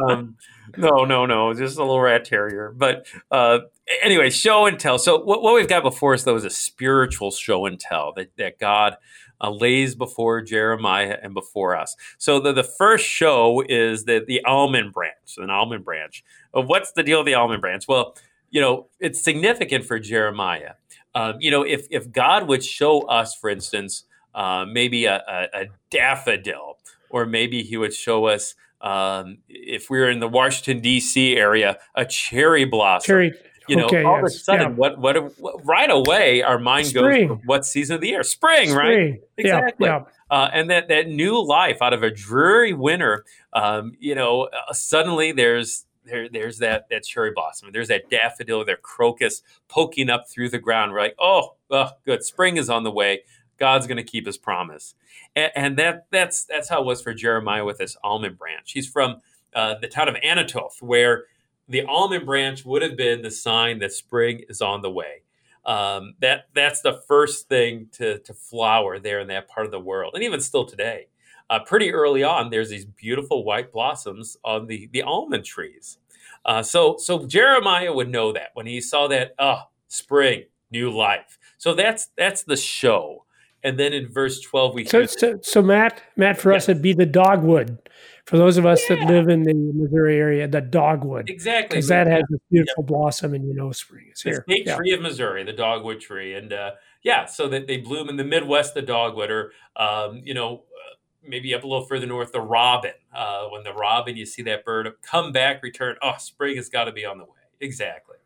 um, 0.08 0.36
no, 0.76 1.04
no, 1.04 1.26
no, 1.26 1.54
just 1.54 1.78
a 1.78 1.80
little 1.80 2.00
rat 2.00 2.24
terrier. 2.24 2.74
But 2.76 3.06
uh, 3.30 3.60
anyway, 4.02 4.30
show 4.30 4.66
and 4.66 4.78
tell. 4.78 4.98
So 4.98 5.22
what, 5.22 5.42
what 5.42 5.54
we've 5.54 5.68
got 5.68 5.82
before 5.82 6.14
us, 6.14 6.24
though, 6.24 6.36
is 6.36 6.44
a 6.44 6.50
spiritual 6.50 7.30
show 7.30 7.66
and 7.66 7.80
tell 7.80 8.12
that, 8.16 8.36
that 8.36 8.58
God 8.58 8.96
uh, 9.40 9.50
lays 9.50 9.94
before 9.94 10.42
Jeremiah 10.42 11.16
and 11.22 11.34
before 11.34 11.76
us. 11.76 11.96
So 12.18 12.40
the, 12.40 12.52
the 12.52 12.64
first 12.64 13.06
show 13.06 13.62
is 13.68 14.04
the, 14.04 14.22
the 14.26 14.44
almond 14.44 14.92
branch, 14.92 15.36
an 15.38 15.50
almond 15.50 15.84
branch. 15.84 16.24
Uh, 16.56 16.62
what's 16.62 16.92
the 16.92 17.02
deal 17.02 17.18
with 17.18 17.26
the 17.26 17.34
almond 17.34 17.60
branch? 17.60 17.86
Well, 17.88 18.16
you 18.50 18.60
know, 18.60 18.88
it's 19.00 19.22
significant 19.22 19.84
for 19.84 19.98
Jeremiah. 19.98 20.72
Um, 21.14 21.36
you 21.40 21.50
know, 21.50 21.62
if, 21.62 21.86
if 21.90 22.10
God 22.12 22.48
would 22.48 22.64
show 22.64 23.02
us, 23.02 23.34
for 23.34 23.50
instance, 23.50 24.04
uh, 24.34 24.64
maybe 24.70 25.04
a, 25.06 25.16
a, 25.16 25.62
a 25.62 25.66
daffodil, 25.90 26.78
or 27.10 27.26
maybe 27.26 27.62
he 27.62 27.76
would 27.76 27.94
show 27.94 28.26
us 28.26 28.54
Um, 28.80 29.38
if 29.48 29.90
we 29.90 29.98
are 30.00 30.08
in 30.08 30.20
the 30.20 30.28
Washington 30.28 30.80
D.C. 30.80 31.36
area, 31.36 31.78
a 31.96 32.04
cherry 32.04 32.64
blossom. 32.64 33.06
Cherry. 33.06 33.32
You 33.66 33.76
know, 33.76 33.84
Okay, 33.86 34.02
all 34.02 34.18
of 34.18 34.24
a 34.24 34.30
sudden, 34.30 34.70
yeah. 34.70 34.76
what, 34.76 34.98
what, 34.98 35.16
what, 35.38 35.66
right 35.66 35.90
away, 35.90 36.42
our 36.42 36.58
mind 36.58 36.86
Spring. 36.86 37.28
goes 37.28 37.38
what 37.44 37.66
season 37.66 37.96
of 37.96 38.00
the 38.00 38.08
year? 38.08 38.22
Spring, 38.22 38.72
right? 38.72 38.92
Spring. 38.92 39.20
Exactly. 39.36 39.86
Yeah, 39.88 40.04
Uh, 40.30 40.48
and 40.54 40.70
that, 40.70 40.88
that 40.88 41.08
new 41.08 41.44
life 41.44 41.82
out 41.82 41.92
of 41.92 42.02
a 42.02 42.10
dreary 42.10 42.72
winter, 42.72 43.24
um, 43.52 43.92
you 43.98 44.14
know, 44.14 44.44
uh, 44.44 44.72
suddenly 44.72 45.32
there's 45.32 45.84
there, 46.06 46.28
there's 46.30 46.58
that 46.60 46.86
that 46.88 47.02
cherry 47.04 47.32
blossom, 47.34 47.68
there's 47.72 47.88
that 47.88 48.08
daffodil, 48.08 48.64
that 48.64 48.80
crocus 48.80 49.42
poking 49.68 50.08
up 50.08 50.26
through 50.30 50.48
the 50.48 50.58
ground. 50.58 50.92
We're 50.92 51.00
like, 51.02 51.16
oh, 51.20 51.56
oh 51.70 51.90
good, 52.06 52.24
spring 52.24 52.56
is 52.56 52.70
on 52.70 52.84
the 52.84 52.90
way. 52.90 53.20
God's 53.58 53.86
going 53.86 53.96
to 53.96 54.02
keep 54.02 54.26
His 54.26 54.38
promise, 54.38 54.94
and, 55.36 55.52
and 55.54 55.78
that 55.78 56.06
that's 56.10 56.44
that's 56.44 56.68
how 56.68 56.80
it 56.80 56.86
was 56.86 57.02
for 57.02 57.14
Jeremiah 57.14 57.64
with 57.64 57.78
this 57.78 57.96
almond 58.02 58.38
branch. 58.38 58.72
He's 58.72 58.88
from 58.88 59.20
uh, 59.54 59.74
the 59.80 59.88
town 59.88 60.08
of 60.08 60.16
Anathoth, 60.16 60.80
where 60.80 61.24
the 61.68 61.84
almond 61.84 62.26
branch 62.26 62.64
would 62.64 62.82
have 62.82 62.96
been 62.96 63.22
the 63.22 63.30
sign 63.30 63.78
that 63.80 63.92
spring 63.92 64.42
is 64.48 64.62
on 64.62 64.82
the 64.82 64.90
way. 64.90 65.22
Um, 65.64 66.14
that 66.20 66.48
that's 66.54 66.80
the 66.80 67.02
first 67.06 67.48
thing 67.48 67.88
to 67.92 68.18
to 68.20 68.32
flower 68.34 68.98
there 68.98 69.20
in 69.20 69.28
that 69.28 69.48
part 69.48 69.66
of 69.66 69.72
the 69.72 69.80
world, 69.80 70.14
and 70.14 70.24
even 70.24 70.40
still 70.40 70.64
today. 70.64 71.08
Uh, 71.50 71.58
pretty 71.60 71.92
early 71.92 72.22
on, 72.22 72.50
there's 72.50 72.68
these 72.68 72.84
beautiful 72.84 73.42
white 73.44 73.72
blossoms 73.72 74.36
on 74.44 74.66
the 74.66 74.88
the 74.92 75.02
almond 75.02 75.44
trees. 75.44 75.98
Uh, 76.44 76.62
so 76.62 76.96
so 76.98 77.26
Jeremiah 77.26 77.92
would 77.92 78.08
know 78.08 78.32
that 78.32 78.50
when 78.54 78.66
he 78.66 78.80
saw 78.80 79.08
that, 79.08 79.34
oh, 79.38 79.62
spring, 79.88 80.44
new 80.70 80.90
life. 80.90 81.38
So 81.58 81.74
that's 81.74 82.08
that's 82.16 82.42
the 82.42 82.56
show. 82.56 83.24
And 83.64 83.78
then 83.78 83.92
in 83.92 84.08
verse 84.08 84.40
twelve, 84.40 84.74
we 84.74 84.84
So, 84.84 85.00
hear 85.00 85.08
so, 85.08 85.38
so 85.42 85.62
Matt, 85.62 86.02
Matt, 86.16 86.38
for 86.38 86.52
us, 86.52 86.68
it'd 86.68 86.82
be 86.82 86.92
the 86.92 87.06
dogwood. 87.06 87.78
For 88.24 88.36
those 88.36 88.58
of 88.58 88.66
us 88.66 88.86
that 88.88 89.00
live 89.08 89.28
in 89.28 89.42
the 89.42 89.54
Missouri 89.54 90.16
area, 90.16 90.46
the 90.46 90.60
dogwood, 90.60 91.30
exactly 91.30 91.76
because 91.76 91.88
that 91.88 92.06
has 92.06 92.22
this 92.28 92.40
beautiful 92.50 92.82
blossom, 92.82 93.32
and 93.32 93.48
you 93.48 93.54
know 93.54 93.72
spring 93.72 94.10
is 94.12 94.20
the 94.20 94.30
here. 94.30 94.44
state 94.46 94.66
Yeah. 94.66 94.76
tree 94.76 94.92
of 94.92 95.00
Missouri, 95.00 95.44
the 95.44 95.54
dogwood 95.54 96.00
tree, 96.00 96.34
and 96.34 96.52
uh, 96.52 96.72
yeah, 97.02 97.24
so 97.24 97.48
that 97.48 97.66
they 97.66 97.78
bloom 97.78 98.10
in 98.10 98.16
the 98.16 98.24
Midwest, 98.24 98.74
the 98.74 98.82
dogwood, 98.82 99.30
or 99.30 99.52
um, 99.76 100.20
you 100.24 100.34
know, 100.34 100.56
uh, 100.56 100.96
maybe 101.26 101.54
up 101.54 101.64
a 101.64 101.66
little 101.66 101.86
further 101.86 102.06
north, 102.06 102.32
the 102.32 102.40
robin. 102.40 102.92
Uh, 103.14 103.46
when 103.48 103.64
the 103.64 103.72
robin, 103.72 104.14
you 104.14 104.26
see 104.26 104.42
that 104.42 104.62
bird 104.62 104.92
come 105.00 105.32
back, 105.32 105.62
return. 105.62 105.96
Oh, 106.02 106.14
spring 106.18 106.56
has 106.56 106.68
got 106.68 106.84
to 106.84 106.92
be 106.92 107.06
on 107.06 107.16
the 107.16 107.24
way. 107.24 107.30
Exactly. 107.60 108.17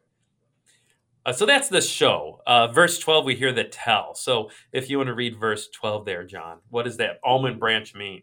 Uh, 1.24 1.32
so 1.32 1.46
that's 1.46 1.68
the 1.68 1.80
show. 1.80 2.40
Uh, 2.46 2.68
verse 2.68 2.98
12, 2.98 3.24
we 3.24 3.34
hear 3.34 3.52
the 3.52 3.64
tell. 3.64 4.14
So 4.14 4.50
if 4.72 4.90
you 4.90 4.98
want 4.98 5.08
to 5.08 5.14
read 5.14 5.38
verse 5.38 5.68
12 5.68 6.04
there, 6.04 6.24
John, 6.24 6.58
what 6.70 6.84
does 6.84 6.96
that 6.96 7.20
almond 7.24 7.60
branch 7.60 7.94
mean? 7.94 8.22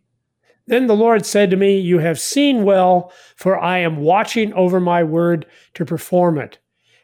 Then 0.68 0.88
the 0.88 0.96
Lord 0.96 1.25
said 1.25 1.50
to 1.50 1.58
me, 1.58 1.79
You 1.79 2.00
have 2.00 2.20
seen 2.20 2.63
well, 2.63 3.12
for 3.36 3.60
I 3.60 3.79
am 3.79 3.98
watching 3.98 4.53
over 4.53 4.79
my 4.79 5.03
word 5.03 5.46
to 5.74 5.86
perform 5.86 6.38
it. 6.38 6.60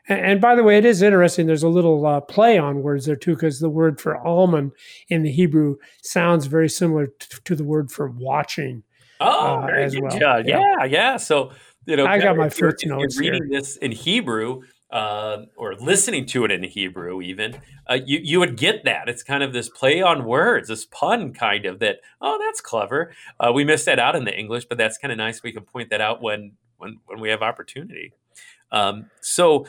And, 0.07 0.19
and 0.19 0.41
by 0.41 0.55
the 0.55 0.63
way, 0.63 0.77
it 0.77 0.85
is 0.85 1.01
interesting. 1.01 1.47
There's 1.47 1.63
a 1.63 1.69
little 1.69 2.05
uh, 2.05 2.21
play 2.21 2.57
on 2.57 2.83
words 2.83 3.05
there 3.05 3.15
too, 3.15 3.33
because 3.33 3.59
the 3.59 3.69
word 3.69 3.99
for 3.99 4.17
almond 4.17 4.73
in 5.09 5.23
the 5.23 5.31
Hebrew 5.31 5.77
sounds 6.03 6.45
very 6.45 6.69
similar 6.69 7.07
t- 7.07 7.37
to 7.43 7.55
the 7.55 7.63
word 7.63 7.91
for 7.91 8.07
watching. 8.09 8.83
Oh, 9.19 9.61
uh, 9.63 9.67
as 9.67 9.99
well. 9.99 10.15
Yeah. 10.15 10.41
Yeah, 10.43 10.83
yeah. 10.83 11.17
So, 11.17 11.51
you 11.85 11.95
know, 11.95 12.05
I 12.05 12.19
got 12.19 12.35
my 12.35 12.49
first 12.49 12.85
notes 12.85 13.17
reading 13.17 13.47
this 13.49 13.77
in 13.77 13.91
Hebrew 13.91 14.61
uh, 14.95 15.45
or 15.57 15.75
listening 15.75 16.25
to 16.25 16.45
it 16.45 16.51
in 16.51 16.63
Hebrew, 16.63 17.21
even 17.21 17.59
uh, 17.89 17.99
you 18.05 18.19
you 18.23 18.39
would 18.39 18.55
get 18.55 18.85
that. 18.85 19.09
It's 19.09 19.23
kind 19.23 19.43
of 19.43 19.51
this 19.51 19.67
play 19.67 20.01
on 20.01 20.23
words, 20.23 20.69
this 20.69 20.85
pun 20.85 21.33
kind 21.33 21.65
of 21.65 21.79
that. 21.79 21.97
Oh, 22.21 22.39
that's 22.41 22.61
clever. 22.61 23.11
Uh, 23.37 23.51
we 23.53 23.65
missed 23.65 23.85
that 23.87 23.99
out 23.99 24.15
in 24.15 24.23
the 24.23 24.33
English, 24.33 24.65
but 24.65 24.77
that's 24.77 24.97
kind 24.97 25.11
of 25.11 25.17
nice. 25.17 25.43
We 25.43 25.51
can 25.51 25.63
point 25.63 25.89
that 25.89 25.99
out 25.99 26.21
when 26.21 26.53
when 26.77 26.99
when 27.07 27.19
we 27.19 27.29
have 27.29 27.41
opportunity. 27.41 28.13
Um, 28.71 29.11
so. 29.21 29.67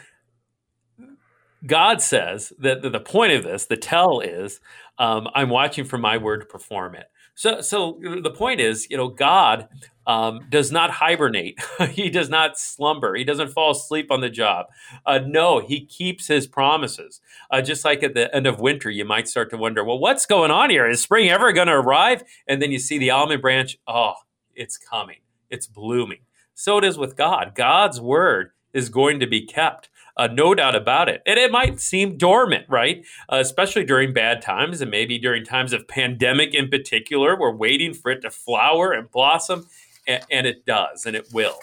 God 1.67 2.01
says 2.01 2.53
that 2.61 2.83
the, 2.83 2.91
the 2.91 3.01
point 3.01 3.33
of 3.33 3.43
this, 3.43 3.67
the 3.67 3.79
tell 3.79 4.21
is, 4.21 4.61
um, 4.99 5.27
I'm 5.35 5.49
watching 5.49 5.85
for 5.85 5.99
my 5.99 6.17
word 6.17 6.41
to 6.43 6.47
perform 6.47 6.95
it. 6.95 7.07
So, 7.37 7.61
so 7.61 8.01
the 8.23 8.31
point 8.31 8.61
is, 8.61 8.89
you 8.91 8.97
know, 8.97 9.09
God 9.09 9.69
um, 10.07 10.47
does 10.49 10.73
not 10.73 10.91
hibernate. 10.91 11.61
he 11.91 12.09
does 12.09 12.31
not 12.31 12.59
slumber. 12.59 13.15
He 13.15 13.25
doesn't 13.25 13.53
fall 13.53 13.73
asleep 13.73 14.11
on 14.11 14.23
the 14.23 14.31
job. 14.31 14.67
Uh, 15.05 15.21
no, 15.25 15.61
he 15.61 15.85
keeps 15.85 16.29
his 16.29 16.47
promises. 16.47 17.21
Uh, 17.51 17.61
just 17.61 17.85
like 17.85 18.03
at 18.03 18.15
the 18.15 18.35
end 18.35 18.47
of 18.47 18.59
winter, 18.59 18.89
you 18.89 19.05
might 19.05 19.29
start 19.29 19.51
to 19.51 19.59
wonder, 19.59 19.85
well, 19.85 19.99
what's 19.99 20.25
going 20.25 20.51
on 20.51 20.71
here? 20.71 20.89
Is 20.89 21.03
spring 21.03 21.29
ever 21.29 21.53
going 21.53 21.67
to 21.67 21.75
arrive? 21.75 22.25
And 22.49 22.63
then 22.63 22.73
you 22.73 22.79
see 22.79 22.97
the 22.97 23.11
almond 23.11 23.43
branch. 23.43 23.79
Oh, 23.87 24.15
it's 24.55 24.79
coming. 24.79 25.19
It's 25.51 25.67
blooming. 25.67 26.21
So 26.55 26.79
it 26.79 26.85
is 26.85 26.97
with 26.97 27.17
God. 27.17 27.53
God's 27.55 28.01
word 28.01 28.53
is 28.73 28.89
going 28.89 29.21
to 29.21 29.27
be 29.27 29.45
kept. 29.45 29.91
Uh, 30.17 30.29
no 30.29 30.55
doubt 30.55 30.75
about 30.75 31.09
it. 31.09 31.23
And 31.27 31.39
it 31.39 31.53
might 31.53 31.79
seem 31.81 32.17
dormant, 32.17 32.65
right? 32.69 33.05
Uh, 33.31 33.37
especially 33.37 33.85
during 33.85 34.13
bad 34.13 34.41
times 34.41 34.81
and 34.81 34.91
maybe 34.91 35.19
during 35.19 35.45
times 35.45 35.73
of 35.73 35.87
pandemic 35.87 36.55
in 36.55 36.69
particular. 36.69 37.39
We're 37.39 37.55
waiting 37.55 37.93
for 37.93 38.11
it 38.11 38.23
to 38.23 38.31
flower 38.31 38.93
and 38.93 39.11
blossom, 39.11 39.67
and, 40.07 40.25
and 40.31 40.47
it 40.47 40.65
does, 40.65 41.05
and 41.05 41.15
it 41.15 41.29
will. 41.33 41.59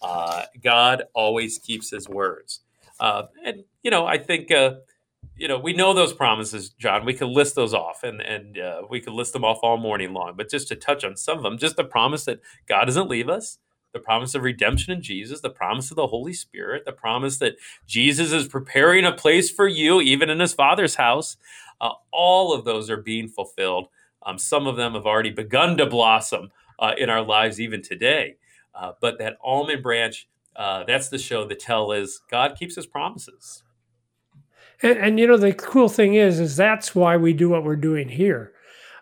Uh, 0.00 0.44
God 0.62 1.02
always 1.14 1.58
keeps 1.58 1.90
his 1.90 2.08
words. 2.08 2.60
Uh, 3.00 3.24
and, 3.44 3.64
you 3.82 3.90
know, 3.90 4.06
I 4.06 4.18
think, 4.18 4.50
uh, 4.50 4.76
you 5.36 5.48
know, 5.48 5.58
we 5.58 5.72
know 5.72 5.92
those 5.92 6.12
promises, 6.12 6.70
John. 6.70 7.04
We 7.04 7.14
could 7.14 7.28
list 7.28 7.54
those 7.54 7.74
off 7.74 8.02
and, 8.02 8.20
and 8.20 8.58
uh, 8.58 8.82
we 8.88 9.00
could 9.00 9.12
list 9.12 9.32
them 9.32 9.44
off 9.44 9.58
all 9.62 9.76
morning 9.76 10.12
long. 10.12 10.34
But 10.36 10.50
just 10.50 10.68
to 10.68 10.76
touch 10.76 11.04
on 11.04 11.16
some 11.16 11.36
of 11.36 11.42
them, 11.44 11.58
just 11.58 11.76
the 11.76 11.84
promise 11.84 12.24
that 12.24 12.40
God 12.68 12.86
doesn't 12.86 13.08
leave 13.08 13.28
us, 13.28 13.58
the 13.92 13.98
promise 13.98 14.34
of 14.34 14.42
redemption 14.42 14.92
in 14.92 15.02
Jesus, 15.02 15.40
the 15.40 15.50
promise 15.50 15.90
of 15.90 15.96
the 15.96 16.06
Holy 16.06 16.32
Spirit, 16.32 16.84
the 16.84 16.92
promise 16.92 17.38
that 17.38 17.56
Jesus 17.86 18.32
is 18.32 18.46
preparing 18.46 19.04
a 19.04 19.12
place 19.12 19.50
for 19.50 19.66
you, 19.66 20.00
even 20.00 20.30
in 20.30 20.40
his 20.40 20.52
Father's 20.52 20.94
house. 20.96 21.36
Uh, 21.80 21.92
all 22.12 22.52
of 22.52 22.64
those 22.64 22.90
are 22.90 22.96
being 22.96 23.28
fulfilled. 23.28 23.88
Um, 24.24 24.38
some 24.38 24.66
of 24.66 24.76
them 24.76 24.94
have 24.94 25.06
already 25.06 25.30
begun 25.30 25.76
to 25.78 25.86
blossom 25.86 26.50
uh, 26.78 26.92
in 26.98 27.08
our 27.08 27.22
lives, 27.22 27.60
even 27.60 27.82
today. 27.82 28.36
Uh, 28.74 28.92
but 29.00 29.18
that 29.18 29.38
almond 29.42 29.82
branch, 29.82 30.28
uh, 30.56 30.84
that's 30.84 31.08
the 31.08 31.18
show. 31.18 31.46
The 31.46 31.54
tell 31.54 31.92
is 31.92 32.20
God 32.30 32.56
keeps 32.58 32.76
his 32.76 32.86
promises. 32.86 33.62
And, 34.82 34.98
and 34.98 35.20
you 35.20 35.26
know 35.26 35.36
the 35.36 35.52
cool 35.54 35.88
thing 35.88 36.14
is, 36.14 36.38
is 36.38 36.56
that's 36.56 36.94
why 36.94 37.16
we 37.16 37.32
do 37.32 37.48
what 37.48 37.64
we're 37.64 37.76
doing 37.76 38.08
here. 38.08 38.52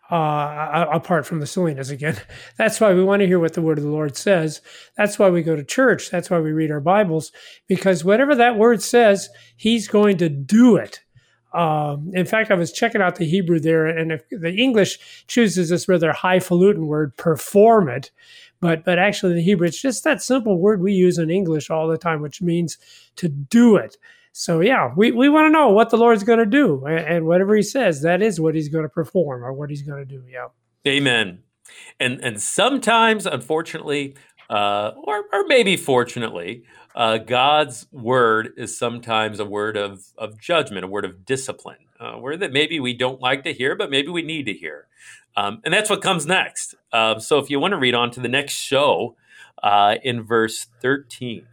Uh, 0.08 0.86
apart 0.92 1.26
from 1.26 1.40
the 1.40 1.46
silliness 1.46 1.90
again, 1.90 2.16
that's 2.56 2.80
why 2.80 2.94
we 2.94 3.02
want 3.02 3.20
to 3.20 3.26
hear 3.26 3.40
what 3.40 3.54
the 3.54 3.62
word 3.62 3.78
of 3.78 3.84
the 3.84 3.90
Lord 3.90 4.16
says. 4.16 4.60
That's 4.96 5.18
why 5.18 5.30
we 5.30 5.42
go 5.42 5.56
to 5.56 5.64
church. 5.64 6.10
That's 6.10 6.30
why 6.30 6.38
we 6.38 6.52
read 6.52 6.70
our 6.70 6.80
Bibles 6.80 7.32
because 7.66 8.04
whatever 8.04 8.34
that 8.36 8.56
word 8.56 8.82
says, 8.82 9.28
He's 9.56 9.88
going 9.88 10.18
to 10.18 10.28
do 10.28 10.76
it. 10.76 11.00
Um, 11.52 12.10
in 12.12 12.26
fact, 12.26 12.50
I 12.50 12.54
was 12.54 12.70
checking 12.70 13.00
out 13.00 13.16
the 13.16 13.25
Hebrew 13.25 13.58
there, 13.58 13.86
and 13.86 14.12
if 14.12 14.28
the 14.28 14.54
English 14.54 15.25
chooses 15.26 15.70
this 15.70 15.88
rather 15.88 16.12
highfalutin 16.12 16.86
word, 16.86 17.16
perform 17.16 17.88
it, 17.88 18.10
but 18.60 18.84
but 18.84 18.98
actually 18.98 19.34
the 19.34 19.42
Hebrew, 19.42 19.66
it's 19.66 19.80
just 19.80 20.04
that 20.04 20.22
simple 20.22 20.58
word 20.58 20.82
we 20.82 20.92
use 20.92 21.18
in 21.18 21.30
English 21.30 21.70
all 21.70 21.88
the 21.88 21.98
time, 21.98 22.20
which 22.20 22.42
means 22.42 22.76
to 23.16 23.28
do 23.28 23.76
it. 23.76 23.96
So 24.38 24.61
yeah, 24.61 24.93
we, 24.95 25.12
we 25.12 25.31
want 25.31 25.47
to 25.47 25.50
know 25.50 25.71
what 25.71 25.88
the 25.88 25.97
Lord's 25.97 26.23
going 26.23 26.40
to 26.40 26.45
do, 26.45 26.85
and, 26.85 27.26
whatever 27.26 27.57
He 27.57 27.62
says, 27.62 28.02
that 28.02 28.21
is 28.21 28.38
what 28.38 28.55
He's 28.55 28.69
going 28.69 28.85
to 28.85 28.88
perform 28.90 29.43
or 29.43 29.50
what 29.55 29.71
He's 29.71 29.81
going 29.81 29.99
to 29.99 30.05
do. 30.05 30.23
Yeah. 30.28 30.49
Amen. 30.87 31.38
And 31.99 32.21
and 32.23 32.38
sometimes, 32.38 33.25
unfortunately, 33.25 34.14
uh, 34.50 34.93
or 35.02 35.25
or 35.33 35.47
maybe 35.47 35.78
fortunately, 35.78 36.64
uh, 36.95 37.16
God's 37.16 37.87
word 37.90 38.52
is 38.59 38.78
sometimes 38.78 39.40
a 39.40 39.47
word 39.47 39.78
of 39.78 40.05
of 40.19 40.38
judgment, 40.38 40.85
a 40.85 40.88
word 40.88 41.07
of 41.07 41.25
discipline, 41.25 41.87
a 41.99 42.19
word 42.19 42.40
that 42.40 42.52
maybe 42.52 42.78
we 42.78 42.93
don't 42.93 43.23
like 43.23 43.43
to 43.45 43.55
hear, 43.55 43.75
but 43.75 43.90
maybe 43.90 44.09
we 44.09 44.21
need 44.21 44.45
to 44.45 44.52
hear. 44.52 44.87
Um, 45.35 45.62
and 45.64 45.73
that's 45.73 45.88
what 45.88 46.02
comes 46.02 46.26
next. 46.26 46.75
Uh, 46.93 47.19
so 47.19 47.38
if 47.38 47.49
you 47.49 47.59
want 47.59 47.73
to 47.73 47.78
read 47.78 47.95
on 47.95 48.11
to 48.11 48.21
the 48.21 48.28
next 48.28 48.52
show 48.52 49.16
uh, 49.62 49.95
in 50.02 50.23
verse 50.23 50.66
thirteen. 50.83 51.47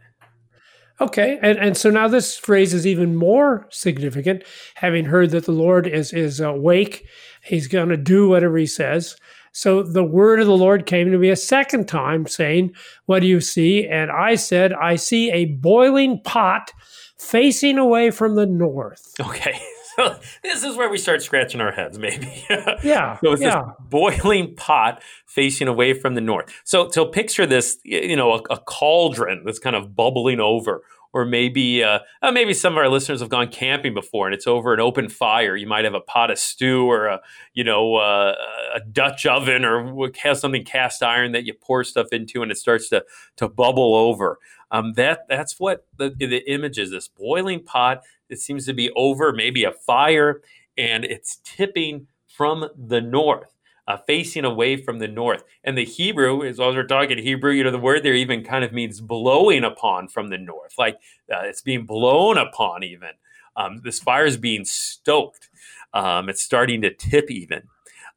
Okay, 1.00 1.38
and, 1.42 1.58
and 1.58 1.76
so 1.76 1.90
now 1.90 2.06
this 2.06 2.36
phrase 2.36 2.72
is 2.72 2.86
even 2.86 3.16
more 3.16 3.66
significant, 3.70 4.44
having 4.76 5.06
heard 5.06 5.30
that 5.30 5.44
the 5.44 5.52
Lord 5.52 5.86
is 5.86 6.12
is 6.12 6.40
awake, 6.40 7.06
He's 7.42 7.66
going 7.66 7.88
to 7.88 7.96
do 7.96 8.28
whatever 8.28 8.56
He 8.56 8.66
says. 8.66 9.16
So 9.52 9.82
the 9.82 10.04
word 10.04 10.40
of 10.40 10.46
the 10.46 10.56
Lord 10.56 10.86
came 10.86 11.10
to 11.10 11.18
me 11.18 11.30
a 11.30 11.36
second 11.36 11.88
time, 11.88 12.26
saying, 12.26 12.74
"What 13.06 13.20
do 13.20 13.26
you 13.26 13.40
see?" 13.40 13.86
And 13.88 14.10
I 14.10 14.36
said, 14.36 14.72
"I 14.72 14.96
see 14.96 15.30
a 15.32 15.46
boiling 15.46 16.20
pot 16.22 16.70
facing 17.18 17.78
away 17.78 18.10
from 18.10 18.36
the 18.36 18.46
north." 18.46 19.14
Okay, 19.20 19.60
so 19.96 20.16
this 20.42 20.64
is 20.64 20.76
where 20.76 20.88
we 20.88 20.98
start 20.98 21.22
scratching 21.22 21.60
our 21.60 21.72
heads, 21.72 21.98
maybe. 21.98 22.44
Yeah, 22.82 23.18
So 23.18 23.32
it's 23.32 23.42
yeah. 23.42 23.62
this 23.62 23.74
boiling 23.88 24.54
pot 24.56 25.02
facing 25.26 25.68
away 25.68 25.94
from 25.94 26.14
the 26.14 26.20
north. 26.20 26.52
So 26.64 26.90
so 26.90 27.04
picture 27.06 27.46
this, 27.46 27.78
you 27.84 28.16
know, 28.16 28.32
a, 28.34 28.42
a 28.50 28.58
cauldron 28.58 29.42
that's 29.44 29.58
kind 29.58 29.76
of 29.76 29.94
bubbling 29.96 30.40
over, 30.40 30.82
or 31.14 31.24
maybe 31.24 31.82
uh, 31.82 32.00
uh, 32.20 32.32
maybe 32.32 32.52
some 32.52 32.74
of 32.74 32.78
our 32.78 32.88
listeners 32.88 33.20
have 33.20 33.30
gone 33.30 33.48
camping 33.48 33.94
before, 33.94 34.26
and 34.26 34.34
it's 34.34 34.48
over 34.48 34.74
an 34.74 34.80
open 34.80 35.08
fire. 35.08 35.56
You 35.56 35.68
might 35.68 35.84
have 35.84 35.94
a 35.94 36.00
pot 36.00 36.30
of 36.30 36.38
stew 36.38 36.90
or 36.90 37.06
a 37.06 37.20
you 37.54 37.64
know 37.64 37.94
uh, 37.94 38.34
a 38.74 38.80
Dutch 38.80 39.24
oven 39.24 39.64
or 39.64 40.10
have 40.22 40.36
something 40.36 40.64
cast 40.64 41.02
iron 41.02 41.32
that 41.32 41.44
you 41.44 41.54
pour 41.54 41.84
stuff 41.84 42.08
into, 42.12 42.42
and 42.42 42.50
it 42.50 42.58
starts 42.58 42.88
to 42.90 43.04
to 43.36 43.48
bubble 43.48 43.94
over. 43.94 44.38
Um, 44.72 44.94
that 44.94 45.26
that's 45.28 45.60
what 45.60 45.86
the, 45.96 46.10
the 46.10 46.42
image 46.52 46.78
is. 46.78 46.90
This 46.90 47.08
boiling 47.08 47.62
pot. 47.62 48.02
It 48.28 48.40
seems 48.40 48.66
to 48.66 48.74
be 48.74 48.90
over 48.96 49.32
maybe 49.32 49.62
a 49.62 49.70
fire, 49.70 50.42
and 50.76 51.04
it's 51.04 51.38
tipping 51.44 52.08
from 52.26 52.68
the 52.76 53.00
north 53.00 53.53
uh, 53.86 53.98
facing 54.06 54.44
away 54.44 54.76
from 54.76 54.98
the 54.98 55.08
north. 55.08 55.44
And 55.62 55.76
the 55.76 55.84
Hebrew, 55.84 56.44
as 56.44 56.58
long 56.58 56.70
as 56.70 56.76
we're 56.76 56.86
talking 56.86 57.18
Hebrew, 57.18 57.52
you 57.52 57.64
know, 57.64 57.70
the 57.70 57.78
word 57.78 58.02
there 58.02 58.14
even 58.14 58.44
kind 58.44 58.64
of 58.64 58.72
means 58.72 59.00
blowing 59.00 59.64
upon 59.64 60.08
from 60.08 60.28
the 60.28 60.38
north, 60.38 60.74
like 60.78 60.96
uh, 61.32 61.42
it's 61.44 61.62
being 61.62 61.86
blown 61.86 62.38
upon 62.38 62.82
even. 62.82 63.10
Um, 63.56 63.80
this 63.84 64.00
fire 64.00 64.26
is 64.26 64.36
being 64.36 64.64
stoked. 64.64 65.48
Um, 65.92 66.28
it's 66.28 66.42
starting 66.42 66.82
to 66.82 66.92
tip 66.92 67.30
even. 67.30 67.62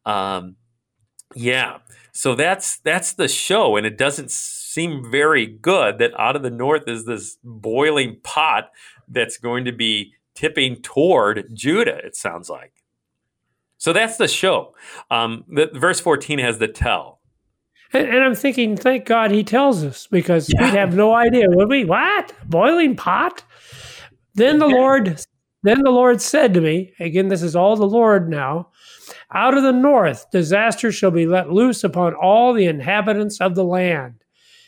Um, 0.05 0.55
yeah, 1.35 1.79
so 2.11 2.33
that's 2.33 2.77
that's 2.79 3.13
the 3.13 3.27
show, 3.27 3.75
and 3.75 3.85
it 3.85 3.97
doesn't 3.97 4.31
seem 4.31 5.11
very 5.11 5.45
good 5.45 5.99
that 5.99 6.19
out 6.19 6.35
of 6.35 6.43
the 6.43 6.49
north 6.49 6.87
is 6.87 7.05
this 7.05 7.37
boiling 7.43 8.19
pot 8.23 8.71
that's 9.07 9.37
going 9.37 9.65
to 9.65 9.71
be 9.71 10.13
tipping 10.33 10.81
toward 10.81 11.49
Judah. 11.53 11.97
It 12.05 12.15
sounds 12.15 12.49
like. 12.49 12.76
So 13.77 13.93
that's 13.93 14.17
the 14.17 14.27
show. 14.27 14.75
Um, 15.11 15.43
the, 15.47 15.69
verse 15.73 15.99
14 15.99 16.39
has 16.39 16.57
the 16.57 16.67
tell. 16.67 17.21
And, 17.93 18.07
and, 18.07 18.23
I'm 18.23 18.35
thinking, 18.35 18.75
thank 18.75 19.05
God 19.05 19.31
he 19.31 19.43
tells 19.43 19.83
us 19.83 20.07
because 20.07 20.51
yeah. 20.53 20.65
we'd 20.65 20.77
have 20.77 20.95
no 20.95 21.13
idea, 21.13 21.45
would 21.49 21.69
we? 21.69 21.85
What? 21.85 22.33
Boiling 22.45 22.95
pot? 22.95 23.43
Then 24.33 24.59
the 24.59 24.67
yeah. 24.67 24.75
Lord, 24.75 25.25
then 25.63 25.81
the 25.83 25.91
Lord 25.91 26.21
said 26.21 26.53
to 26.55 26.61
me, 26.61 26.93
again, 26.99 27.29
this 27.29 27.41
is 27.41 27.55
all 27.55 27.75
the 27.75 27.87
Lord 27.87 28.29
now, 28.29 28.69
out 29.33 29.57
of 29.57 29.63
the 29.63 29.71
north, 29.71 30.29
disaster 30.31 30.91
shall 30.91 31.11
be 31.11 31.25
let 31.25 31.49
loose 31.49 31.83
upon 31.83 32.13
all 32.13 32.53
the 32.53 32.65
inhabitants 32.65 33.39
of 33.39 33.55
the 33.55 33.63
land. 33.63 34.23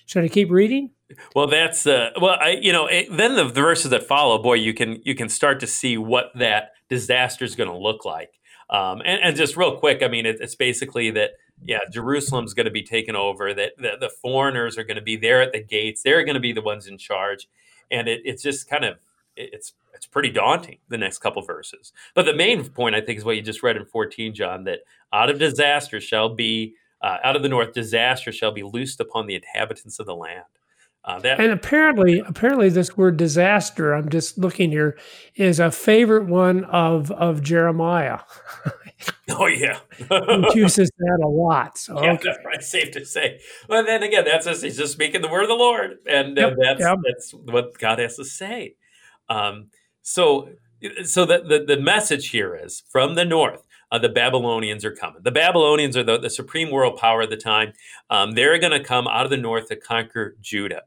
Should 0.06 0.24
I 0.24 0.28
keep 0.28 0.50
reading? 0.50 0.92
Well, 1.36 1.48
that's 1.48 1.88
uh, 1.88 2.12
well, 2.22 2.38
I, 2.40 2.58
you 2.62 2.72
know, 2.72 2.88
it, 2.88 3.08
then 3.12 3.36
the, 3.36 3.46
the 3.46 3.62
verses 3.62 3.92
that 3.92 4.04
follow, 4.04 4.42
boy, 4.42 4.56
you 4.56 4.74
can 4.74 5.02
you 5.04 5.16
can 5.16 5.30
start 5.30 5.60
to 5.62 5.68
see 5.68 5.98
what 5.98 6.26
that 6.36 6.72
disaster 6.88 7.46
is 7.46 7.56
going 7.56 7.70
to 7.70 7.78
look 7.78 8.06
like. 8.06 8.39
Um, 8.70 9.02
and, 9.04 9.22
and, 9.24 9.36
just 9.36 9.58
real 9.58 9.78
quick, 9.78 10.04
I 10.04 10.08
mean, 10.08 10.28
it, 10.28 10.38
it's 10.40 10.54
basically 10.54 11.10
that, 11.12 11.32
yeah, 11.66 11.80
Jerusalem's 11.92 12.54
going 12.54 12.66
to 12.66 12.72
be 12.72 12.84
taken 12.84 13.16
over, 13.16 13.52
that 13.52 13.72
the, 13.78 14.12
foreigners 14.22 14.78
are 14.78 14.84
going 14.84 14.98
to 14.98 15.02
be 15.02 15.18
there 15.18 15.42
at 15.42 15.54
the 15.54 15.64
gates. 15.64 16.04
They're 16.04 16.24
going 16.24 16.36
to 16.36 16.40
be 16.40 16.54
the 16.54 16.62
ones 16.62 16.86
in 16.86 16.98
charge. 16.98 17.48
And 17.90 18.08
it, 18.08 18.22
it's 18.26 18.44
just 18.44 18.70
kind 18.70 18.86
of, 18.86 19.00
it's, 19.36 19.74
it's 19.96 20.06
pretty 20.06 20.30
daunting, 20.30 20.78
the 20.88 21.00
next 21.00 21.18
couple 21.18 21.42
verses. 21.42 21.94
But 22.14 22.26
the 22.26 22.36
main 22.36 22.64
point, 22.70 22.94
I 22.94 23.02
think, 23.02 23.18
is 23.18 23.26
what 23.26 23.38
you 23.38 23.42
just 23.42 23.64
read 23.64 23.76
in 23.76 23.86
14, 23.86 24.36
John, 24.36 24.66
that 24.66 24.82
out 25.12 25.32
of 25.32 25.40
disaster 25.40 26.00
shall 26.00 26.30
be, 26.30 26.76
uh, 27.02 27.18
out 27.24 27.36
of 27.36 27.42
the 27.42 27.50
north, 27.50 27.74
disaster 27.74 28.32
shall 28.32 28.52
be 28.52 28.62
loosed 28.62 29.00
upon 29.00 29.26
the 29.26 29.36
inhabitants 29.36 30.00
of 30.00 30.06
the 30.06 30.16
land. 30.16 30.44
Uh, 31.06 31.18
that, 31.20 31.40
and 31.40 31.52
apparently, 31.52 32.22
apparently, 32.26 32.68
this 32.70 32.98
word 32.98 33.16
"disaster" 33.16 33.94
I'm 33.94 34.10
just 34.10 34.38
looking 34.38 34.70
here 34.70 34.98
is 35.36 35.60
a 35.60 35.72
favorite 35.72 36.26
one 36.26 36.66
of 36.66 37.10
of 37.12 37.42
Jeremiah. 37.42 38.20
oh 39.30 39.48
yeah, 39.48 39.80
he 39.98 40.60
uses 40.60 40.92
that 40.98 41.20
a 41.24 41.28
lot. 41.28 41.78
So 41.78 42.04
yeah, 42.04 42.12
okay. 42.12 42.24
that's 42.26 42.40
right. 42.46 42.62
Safe 42.62 42.92
to 42.92 43.06
say. 43.06 43.40
But 43.70 43.86
then 43.86 44.04
again, 44.04 44.26
that's 44.26 44.46
just, 44.46 44.62
he's 44.62 44.78
just 44.78 44.92
speaking 44.92 45.22
the 45.22 45.30
word 45.30 45.44
of 45.44 45.48
the 45.48 45.56
Lord, 45.56 46.00
and 46.06 46.38
uh, 46.38 46.48
yep, 46.50 46.58
that's 46.62 46.82
yep. 46.82 46.98
that's 47.06 47.32
what 47.34 47.78
God 47.80 48.00
has 48.00 48.18
to 48.18 48.26
say. 48.26 48.76
Um, 49.30 49.68
so, 50.02 50.50
so 51.06 51.26
the, 51.26 51.40
the 51.40 51.76
the 51.76 51.82
message 51.82 52.30
here 52.30 52.56
is 52.56 52.84
from 52.90 53.16
the 53.16 53.26
north. 53.26 53.66
Uh, 53.92 53.98
the 53.98 54.10
Babylonians 54.10 54.86
are 54.86 54.94
coming. 54.94 55.24
The 55.24 55.32
Babylonians 55.32 55.98
are 55.98 56.04
the, 56.04 56.20
the 56.20 56.30
supreme 56.30 56.70
world 56.70 56.98
power 56.98 57.24
at 57.24 57.32
the 57.32 57.38
time. 57.38 57.74
Um, 58.12 58.32
they're 58.34 58.60
going 58.60 58.72
to 58.72 58.84
come 58.84 59.08
out 59.08 59.24
of 59.24 59.32
the 59.32 59.38
north 59.38 59.70
to 59.70 59.76
conquer 59.76 60.36
Judah. 60.42 60.84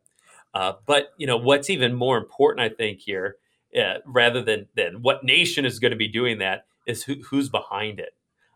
Uh, 0.55 0.75
but 0.87 1.13
you 1.17 1.27
know 1.27 1.37
what's 1.37 1.71
even 1.71 1.95
more 1.95 2.19
important, 2.19 2.61
I 2.61 2.75
think, 2.75 3.01
here, 3.01 3.37
uh, 3.77 3.95
rather 4.07 4.43
than 4.43 4.69
than 4.77 5.03
what 5.03 5.25
nation 5.25 5.65
is 5.65 5.79
going 5.79 5.93
to 5.93 5.97
be 5.97 6.09
doing 6.09 6.39
that, 6.39 6.67
is 6.87 7.05
who, 7.05 7.15
who's 7.31 7.49
behind 7.49 8.01
it. 8.01 8.15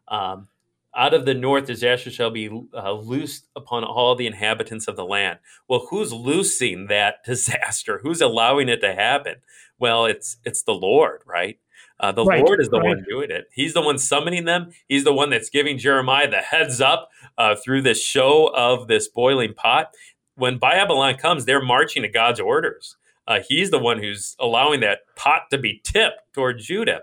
Um, 0.09 0.49
out 0.95 1.13
of 1.13 1.27
the 1.27 1.35
north, 1.35 1.67
disaster 1.67 2.11
shall 2.11 2.31
be 2.31 2.49
uh, 2.75 2.93
loosed 2.93 3.49
upon 3.55 3.85
all 3.85 4.15
the 4.15 4.27
inhabitants 4.27 4.89
of 4.89 4.97
the 4.97 5.05
land. 5.05 5.39
Well, 5.69 5.87
who's 5.91 6.13
loosing 6.13 6.87
that 6.87 7.17
disaster? 7.25 8.01
Who's 8.03 8.21
allowing 8.21 8.69
it 8.69 8.81
to 8.81 8.95
happen? 8.95 9.37
Well, 9.79 10.07
it's 10.07 10.39
it's 10.45 10.63
the 10.63 10.75
Lord, 10.75 11.23
right? 11.27 11.59
Uh, 11.99 12.13
the 12.13 12.25
right, 12.25 12.45
Lord 12.45 12.61
is 12.61 12.69
the 12.69 12.79
right. 12.79 12.89
one 12.89 13.05
doing 13.09 13.31
it. 13.31 13.47
He's 13.53 13.73
the 13.73 13.81
one 13.81 13.99
summoning 13.99 14.45
them. 14.45 14.71
He's 14.87 15.05
the 15.05 15.15
one 15.15 15.31
that's 15.31 15.49
giving 15.49 15.79
Jeremiah 15.79 16.29
the 16.29 16.39
heads 16.39 16.81
up 16.81 17.09
uh, 17.39 17.57
through 17.57 17.83
this 17.83 18.03
show 18.03 18.51
of 18.55 18.87
this 18.87 19.09
boiling 19.09 19.55
pot 19.55 19.95
when 20.37 20.59
Babylon 20.59 21.17
comes, 21.17 21.45
they're 21.45 21.63
marching 21.63 22.03
to 22.03 22.09
God's 22.09 22.41
orders. 22.41 22.97
Uh, 23.27 23.41
he's 23.47 23.71
the 23.71 23.79
one 23.79 23.99
who's 23.99 24.37
allowing 24.39 24.81
that 24.81 25.01
pot 25.17 25.51
to 25.51 25.59
be 25.59 25.81
tipped 25.83 26.33
toward 26.33 26.61
Judah. 26.61 27.03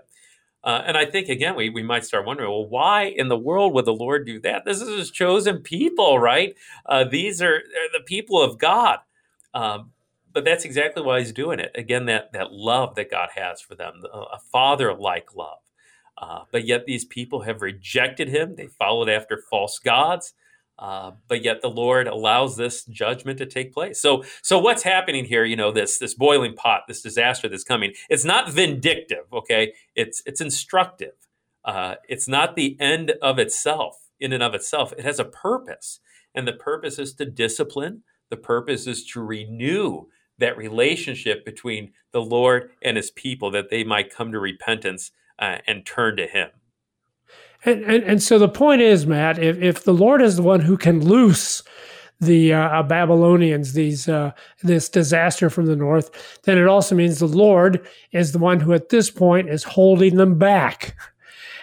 Uh, 0.62 0.82
and 0.86 0.96
I 0.96 1.04
think 1.04 1.28
again, 1.28 1.56
we, 1.56 1.68
we 1.68 1.82
might 1.82 2.06
start 2.06 2.24
wondering, 2.24 2.48
well, 2.48 2.66
why 2.66 3.04
in 3.04 3.28
the 3.28 3.36
world 3.36 3.74
would 3.74 3.84
the 3.84 3.92
Lord 3.92 4.24
do 4.24 4.40
that? 4.40 4.64
This 4.64 4.80
is 4.80 4.88
His 4.88 5.10
chosen 5.10 5.58
people, 5.58 6.18
right? 6.18 6.54
Uh, 6.86 7.04
these 7.04 7.42
are 7.42 7.60
the 7.92 8.00
people 8.00 8.40
of 8.40 8.58
God. 8.58 9.00
Um, 9.52 9.90
but 10.32 10.44
that's 10.44 10.64
exactly 10.64 11.02
why 11.02 11.18
He's 11.18 11.32
doing 11.32 11.60
it. 11.60 11.70
Again, 11.74 12.06
that 12.06 12.32
that 12.32 12.52
love 12.52 12.94
that 12.94 13.10
God 13.10 13.28
has 13.34 13.60
for 13.60 13.74
them, 13.74 14.02
a 14.12 14.38
father-like 14.50 15.36
love. 15.36 15.58
Uh, 16.16 16.44
but 16.50 16.66
yet 16.66 16.86
these 16.86 17.04
people 17.04 17.42
have 17.42 17.60
rejected 17.60 18.28
Him. 18.28 18.56
They 18.56 18.68
followed 18.68 19.10
after 19.10 19.42
false 19.50 19.78
gods. 19.78 20.32
Uh, 20.78 21.12
but 21.28 21.44
yet 21.44 21.62
the 21.62 21.70
Lord 21.70 22.08
allows 22.08 22.56
this 22.56 22.84
judgment 22.84 23.38
to 23.38 23.46
take 23.46 23.72
place. 23.72 24.00
So, 24.00 24.24
so 24.42 24.58
what's 24.58 24.82
happening 24.82 25.24
here? 25.24 25.44
You 25.44 25.56
know, 25.56 25.70
this 25.70 25.98
this 25.98 26.14
boiling 26.14 26.54
pot, 26.54 26.82
this 26.88 27.02
disaster 27.02 27.48
that's 27.48 27.64
coming. 27.64 27.92
It's 28.10 28.24
not 28.24 28.50
vindictive, 28.50 29.24
okay? 29.32 29.74
It's 29.94 30.22
it's 30.26 30.40
instructive. 30.40 31.12
Uh, 31.64 31.94
it's 32.08 32.28
not 32.28 32.56
the 32.56 32.76
end 32.80 33.12
of 33.22 33.38
itself 33.38 33.96
in 34.18 34.32
and 34.32 34.42
of 34.42 34.54
itself. 34.54 34.92
It 34.92 35.04
has 35.04 35.20
a 35.20 35.24
purpose, 35.24 36.00
and 36.34 36.46
the 36.46 36.52
purpose 36.52 36.98
is 36.98 37.14
to 37.14 37.24
discipline. 37.24 38.02
The 38.30 38.36
purpose 38.36 38.86
is 38.86 39.04
to 39.12 39.22
renew 39.22 40.06
that 40.38 40.58
relationship 40.58 41.44
between 41.44 41.92
the 42.12 42.20
Lord 42.20 42.70
and 42.82 42.96
His 42.96 43.12
people, 43.12 43.50
that 43.52 43.70
they 43.70 43.84
might 43.84 44.14
come 44.14 44.32
to 44.32 44.40
repentance 44.40 45.12
uh, 45.38 45.58
and 45.66 45.86
turn 45.86 46.16
to 46.16 46.26
Him. 46.26 46.50
And, 47.64 47.82
and, 47.84 48.04
and 48.04 48.22
so 48.22 48.38
the 48.38 48.48
point 48.48 48.82
is, 48.82 49.06
Matt, 49.06 49.38
if, 49.38 49.60
if 49.60 49.84
the 49.84 49.94
Lord 49.94 50.20
is 50.22 50.36
the 50.36 50.42
one 50.42 50.60
who 50.60 50.76
can 50.76 51.04
loose 51.04 51.62
the 52.20 52.52
uh, 52.52 52.82
Babylonians, 52.82 53.72
these 53.72 54.08
uh, 54.08 54.32
this 54.62 54.88
disaster 54.88 55.50
from 55.50 55.66
the 55.66 55.76
north, 55.76 56.40
then 56.44 56.58
it 56.58 56.66
also 56.66 56.94
means 56.94 57.18
the 57.18 57.26
Lord 57.26 57.86
is 58.12 58.32
the 58.32 58.38
one 58.38 58.60
who, 58.60 58.72
at 58.72 58.90
this 58.90 59.10
point, 59.10 59.48
is 59.48 59.64
holding 59.64 60.16
them 60.16 60.38
back. 60.38 60.96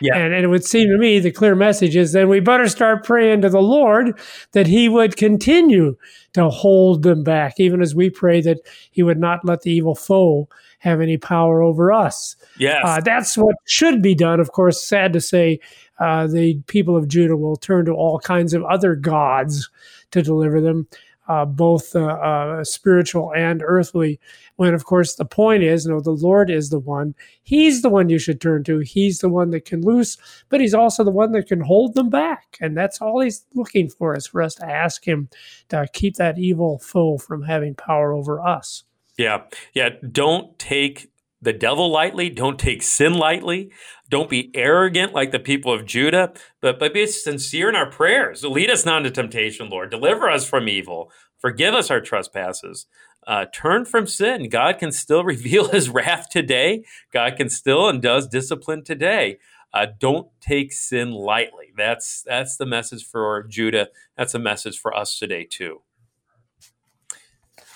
Yeah. 0.02 0.18
And, 0.18 0.34
and 0.34 0.44
it 0.44 0.48
would 0.48 0.66
seem 0.66 0.90
to 0.90 0.98
me 0.98 1.20
the 1.20 1.32
clear 1.32 1.56
message 1.56 1.96
is 1.96 2.12
then 2.12 2.28
we 2.28 2.40
better 2.40 2.68
start 2.68 3.06
praying 3.06 3.42
to 3.42 3.50
the 3.50 3.62
Lord 3.62 4.20
that 4.54 4.68
He 4.68 4.90
would 4.90 5.16
continue 5.16 5.96
to 6.34 6.50
hold 6.50 7.04
them 7.04 7.24
back, 7.24 7.60
even 7.60 7.82
as 7.82 7.94
we 7.94 8.10
pray 8.10 8.42
that 8.42 8.58
He 8.90 9.04
would 9.04 9.20
not 9.20 9.46
let 9.46 9.62
the 9.62 9.72
evil 9.72 9.96
foe 9.96 10.50
have 10.80 11.00
any 11.00 11.18
power 11.18 11.62
over 11.62 11.92
us. 11.92 12.36
Yes. 12.58 12.82
Uh, 12.84 13.00
that's 13.02 13.38
what 13.38 13.56
should 13.66 14.02
be 14.02 14.16
done. 14.16 14.40
Of 14.40 14.52
course, 14.52 14.84
sad 14.84 15.14
to 15.14 15.22
say, 15.22 15.60
uh, 16.02 16.26
the 16.26 16.60
people 16.66 16.98
of 16.98 17.08
Judah 17.08 17.38
will 17.38 17.56
turn 17.56 17.86
to 17.86 17.94
all 17.94 18.20
kinds 18.20 18.54
of 18.54 18.64
other 18.64 18.96
gods 18.96 19.70
to 20.10 20.24
deliver 20.24 20.60
them, 20.60 20.88
uh, 21.28 21.46
both 21.46 21.96
uh, 21.96 22.00
uh, 22.00 22.64
spiritual 22.64 23.32
and 23.36 23.62
earthly. 23.64 24.20
When, 24.56 24.74
of 24.74 24.86
course, 24.86 25.16
the 25.16 25.26
point 25.26 25.62
is, 25.62 25.86
no, 25.86 26.02
the 26.02 26.10
Lord 26.10 26.50
is 26.50 26.70
the 26.70 26.80
one. 26.80 27.14
He's 27.44 27.84
the 27.84 27.90
one 27.90 28.10
you 28.10 28.18
should 28.18 28.42
turn 28.42 28.64
to. 28.64 28.80
He's 28.80 29.20
the 29.20 29.30
one 29.30 29.52
that 29.52 29.66
can 29.66 29.82
loose, 29.82 30.18
but 30.50 30.60
He's 30.60 30.74
also 30.74 31.04
the 31.04 31.12
one 31.12 31.34
that 31.34 31.48
can 31.48 31.62
hold 31.62 31.94
them 31.94 32.10
back. 32.10 32.58
And 32.60 32.76
that's 32.76 33.00
all 33.00 33.22
He's 33.22 33.46
looking 33.54 33.88
for 33.88 34.16
is 34.16 34.26
for 34.26 34.42
us 34.42 34.56
to 34.56 34.66
ask 34.66 35.08
Him 35.08 35.30
to 35.70 35.88
keep 35.94 36.16
that 36.16 36.40
evil 36.40 36.80
foe 36.80 37.20
from 37.20 37.44
having 37.44 37.76
power 37.76 38.12
over 38.12 38.42
us. 38.42 38.84
Yeah. 39.18 39.44
Yeah. 39.74 39.90
Don't 40.12 40.58
take 40.58 41.12
the 41.42 41.54
devil 41.54 41.90
lightly. 41.90 42.30
Don't 42.30 42.60
take 42.60 42.84
sin 42.84 43.14
lightly. 43.14 43.72
Don't 44.10 44.30
be 44.30 44.52
arrogant 44.54 45.14
like 45.14 45.32
the 45.32 45.40
people 45.40 45.74
of 45.74 45.86
Judah, 45.86 46.34
but, 46.62 46.80
but 46.80 46.94
be 46.94 47.08
sincere 47.08 47.70
in 47.70 47.76
our 47.76 47.90
prayers. 47.90 48.44
Lead 48.44 48.70
us 48.70 48.86
not 48.86 48.98
into 48.98 49.12
temptation, 49.12 49.70
Lord. 49.70 49.90
Deliver 49.90 50.30
us 50.30 50.48
from 50.48 50.68
evil. 50.68 51.12
Forgive 51.40 51.74
us 51.74 51.90
our 51.90 52.02
trespasses. 52.02 52.86
Uh, 53.26 53.46
turn 53.54 53.86
from 53.86 54.08
sin. 54.08 54.50
God 54.50 54.78
can 54.80 54.92
still 54.92 55.24
reveal 55.26 55.70
his 55.70 55.90
wrath 55.90 56.30
today. 56.30 56.84
God 57.12 57.38
can 57.38 57.50
still 57.50 57.88
and 57.90 58.02
does 58.02 58.28
discipline 58.28 58.84
today. 58.84 59.38
Uh, 59.74 59.88
don't 60.00 60.28
take 60.42 60.74
sin 60.74 61.12
lightly. 61.12 61.72
That's 61.78 62.24
that's 62.24 62.58
the 62.58 62.66
message 62.66 63.06
for 63.06 63.44
Judah. 63.44 63.88
That's 64.18 64.34
a 64.34 64.40
message 64.40 64.78
for 64.78 64.96
us 64.96 65.18
today 65.18 65.48
too. 65.50 65.82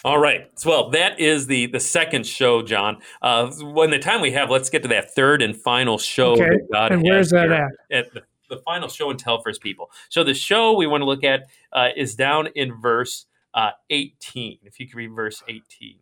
All 0.06 0.20
right. 0.20 0.48
So, 0.54 0.70
well, 0.70 0.90
that 0.92 1.20
is 1.20 1.48
the 1.48 1.66
the 1.66 1.80
second 1.80 2.28
show, 2.28 2.62
John. 2.62 3.02
Uh, 3.24 3.52
when 3.60 3.90
the 3.90 3.98
time 3.98 4.22
we 4.22 4.30
have, 4.34 4.52
let's 4.52 4.70
get 4.70 4.84
to 4.84 4.90
that 4.90 5.16
third 5.16 5.42
and 5.42 5.60
final 5.60 5.98
show 5.98 6.34
Okay. 6.34 6.60
And 6.74 7.02
where's 7.02 7.32
that 7.32 7.52
at? 7.52 7.72
At 7.90 8.14
the, 8.14 8.22
the 8.52 8.58
final 8.58 8.88
show 8.88 9.10
and 9.10 9.18
tell 9.18 9.42
for 9.42 9.50
His 9.50 9.58
people. 9.58 9.90
So, 10.10 10.24
the 10.24 10.36
show 10.36 10.74
we 10.74 10.86
want 10.86 11.02
to 11.02 11.06
look 11.06 11.24
at 11.24 11.48
uh, 11.74 11.90
is 11.98 12.14
down 12.14 12.50
in 12.54 12.80
verse 12.80 13.26
uh, 13.56 13.72
18. 13.90 14.60
If 14.62 14.80
you 14.80 14.88
could 14.88 14.96
read 14.96 15.12
verse 15.12 15.42
18. 15.48 15.96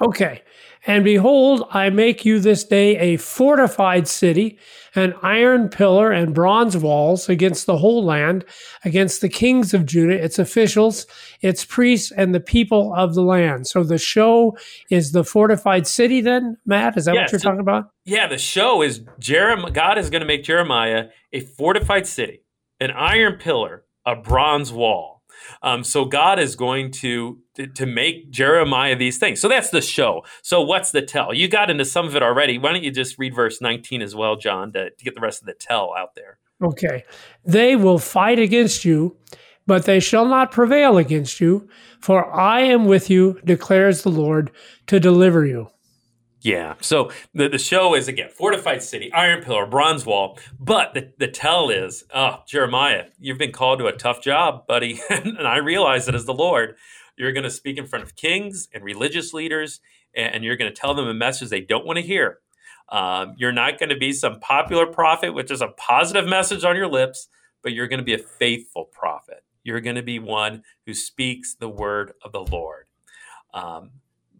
Okay. 0.00 0.42
And 0.88 1.02
behold, 1.02 1.66
I 1.72 1.90
make 1.90 2.24
you 2.24 2.38
this 2.38 2.62
day 2.62 2.96
a 2.98 3.16
fortified 3.16 4.06
city, 4.06 4.56
an 4.94 5.14
iron 5.20 5.68
pillar 5.68 6.12
and 6.12 6.32
bronze 6.32 6.76
walls 6.76 7.28
against 7.28 7.66
the 7.66 7.78
whole 7.78 8.04
land, 8.04 8.44
against 8.84 9.20
the 9.20 9.28
kings 9.28 9.74
of 9.74 9.84
Judah, 9.84 10.22
its 10.22 10.38
officials, 10.38 11.06
its 11.40 11.64
priests, 11.64 12.12
and 12.12 12.32
the 12.32 12.38
people 12.40 12.94
of 12.94 13.14
the 13.14 13.22
land. 13.22 13.66
So 13.66 13.82
the 13.82 13.98
show 13.98 14.56
is 14.88 15.10
the 15.10 15.24
fortified 15.24 15.88
city, 15.88 16.20
then, 16.20 16.56
Matt? 16.66 16.96
Is 16.96 17.06
that 17.06 17.14
Yeah, 17.16 17.22
what 17.22 17.32
you're 17.32 17.40
so- 17.40 17.48
talking 17.48 17.60
about? 17.60 17.90
Yeah, 18.04 18.28
the 18.28 18.38
show 18.38 18.82
is 18.82 19.00
Jeremiah. 19.18 19.72
God 19.72 19.98
is 19.98 20.08
going 20.08 20.20
to 20.22 20.26
make 20.26 20.44
Jeremiah 20.44 21.06
a 21.32 21.40
fortified 21.40 22.06
city, 22.06 22.42
an 22.78 22.92
iron 22.92 23.38
pillar, 23.40 23.82
a 24.04 24.14
bronze 24.14 24.72
wall. 24.72 25.15
Um, 25.62 25.84
so 25.84 26.04
God 26.04 26.38
is 26.38 26.56
going 26.56 26.90
to, 26.92 27.38
to 27.54 27.66
to 27.66 27.86
make 27.86 28.30
Jeremiah 28.30 28.96
these 28.96 29.18
things. 29.18 29.40
So 29.40 29.48
that's 29.48 29.70
the 29.70 29.80
show. 29.80 30.24
So 30.42 30.60
what's 30.62 30.90
the 30.90 31.02
tell? 31.02 31.32
You 31.34 31.48
got 31.48 31.70
into 31.70 31.84
some 31.84 32.06
of 32.06 32.16
it 32.16 32.22
already. 32.22 32.58
Why 32.58 32.72
don't 32.72 32.84
you 32.84 32.90
just 32.90 33.18
read 33.18 33.34
verse 33.34 33.60
19 33.60 34.02
as 34.02 34.14
well, 34.14 34.36
John, 34.36 34.72
to, 34.72 34.90
to 34.90 35.04
get 35.04 35.14
the 35.14 35.20
rest 35.20 35.42
of 35.42 35.46
the 35.46 35.54
tell 35.54 35.94
out 35.96 36.14
there? 36.14 36.38
Okay. 36.62 37.04
They 37.44 37.76
will 37.76 37.98
fight 37.98 38.38
against 38.38 38.84
you, 38.84 39.16
but 39.66 39.84
they 39.84 40.00
shall 40.00 40.26
not 40.26 40.52
prevail 40.52 40.96
against 40.96 41.40
you, 41.40 41.68
for 42.00 42.32
I 42.34 42.60
am 42.60 42.86
with 42.86 43.10
you, 43.10 43.40
declares 43.44 44.02
the 44.02 44.10
Lord, 44.10 44.50
to 44.86 44.98
deliver 45.00 45.44
you. 45.44 45.68
Yeah. 46.46 46.74
So 46.80 47.10
the, 47.34 47.48
the 47.48 47.58
show 47.58 47.96
is 47.96 48.06
again 48.06 48.28
fortified 48.28 48.80
city, 48.80 49.12
iron 49.12 49.42
pillar, 49.42 49.66
bronze 49.66 50.06
wall. 50.06 50.38
But 50.60 50.94
the, 50.94 51.12
the 51.18 51.26
tell 51.26 51.70
is, 51.70 52.04
oh, 52.14 52.44
Jeremiah, 52.46 53.06
you've 53.18 53.36
been 53.36 53.50
called 53.50 53.80
to 53.80 53.86
a 53.88 53.92
tough 53.92 54.22
job, 54.22 54.64
buddy. 54.64 55.00
and 55.10 55.40
I 55.40 55.56
realize 55.56 56.06
that 56.06 56.14
as 56.14 56.24
the 56.24 56.32
Lord, 56.32 56.76
you're 57.18 57.32
going 57.32 57.42
to 57.42 57.50
speak 57.50 57.78
in 57.78 57.86
front 57.88 58.04
of 58.04 58.14
kings 58.14 58.68
and 58.72 58.84
religious 58.84 59.34
leaders, 59.34 59.80
and, 60.14 60.36
and 60.36 60.44
you're 60.44 60.54
going 60.56 60.72
to 60.72 60.80
tell 60.80 60.94
them 60.94 61.08
a 61.08 61.14
message 61.14 61.48
they 61.48 61.62
don't 61.62 61.84
want 61.84 61.96
to 61.96 62.02
hear. 62.04 62.38
Um, 62.90 63.34
you're 63.36 63.50
not 63.50 63.80
going 63.80 63.88
to 63.88 63.96
be 63.96 64.12
some 64.12 64.38
popular 64.38 64.86
prophet 64.86 65.34
with 65.34 65.48
just 65.48 65.62
a 65.62 65.72
positive 65.72 66.28
message 66.28 66.62
on 66.62 66.76
your 66.76 66.86
lips, 66.86 67.26
but 67.60 67.72
you're 67.72 67.88
going 67.88 67.98
to 67.98 68.04
be 68.04 68.14
a 68.14 68.18
faithful 68.18 68.84
prophet. 68.84 69.42
You're 69.64 69.80
going 69.80 69.96
to 69.96 70.02
be 70.02 70.20
one 70.20 70.62
who 70.86 70.94
speaks 70.94 71.56
the 71.56 71.68
word 71.68 72.12
of 72.22 72.30
the 72.30 72.44
Lord. 72.44 72.84
Um, 73.52 73.90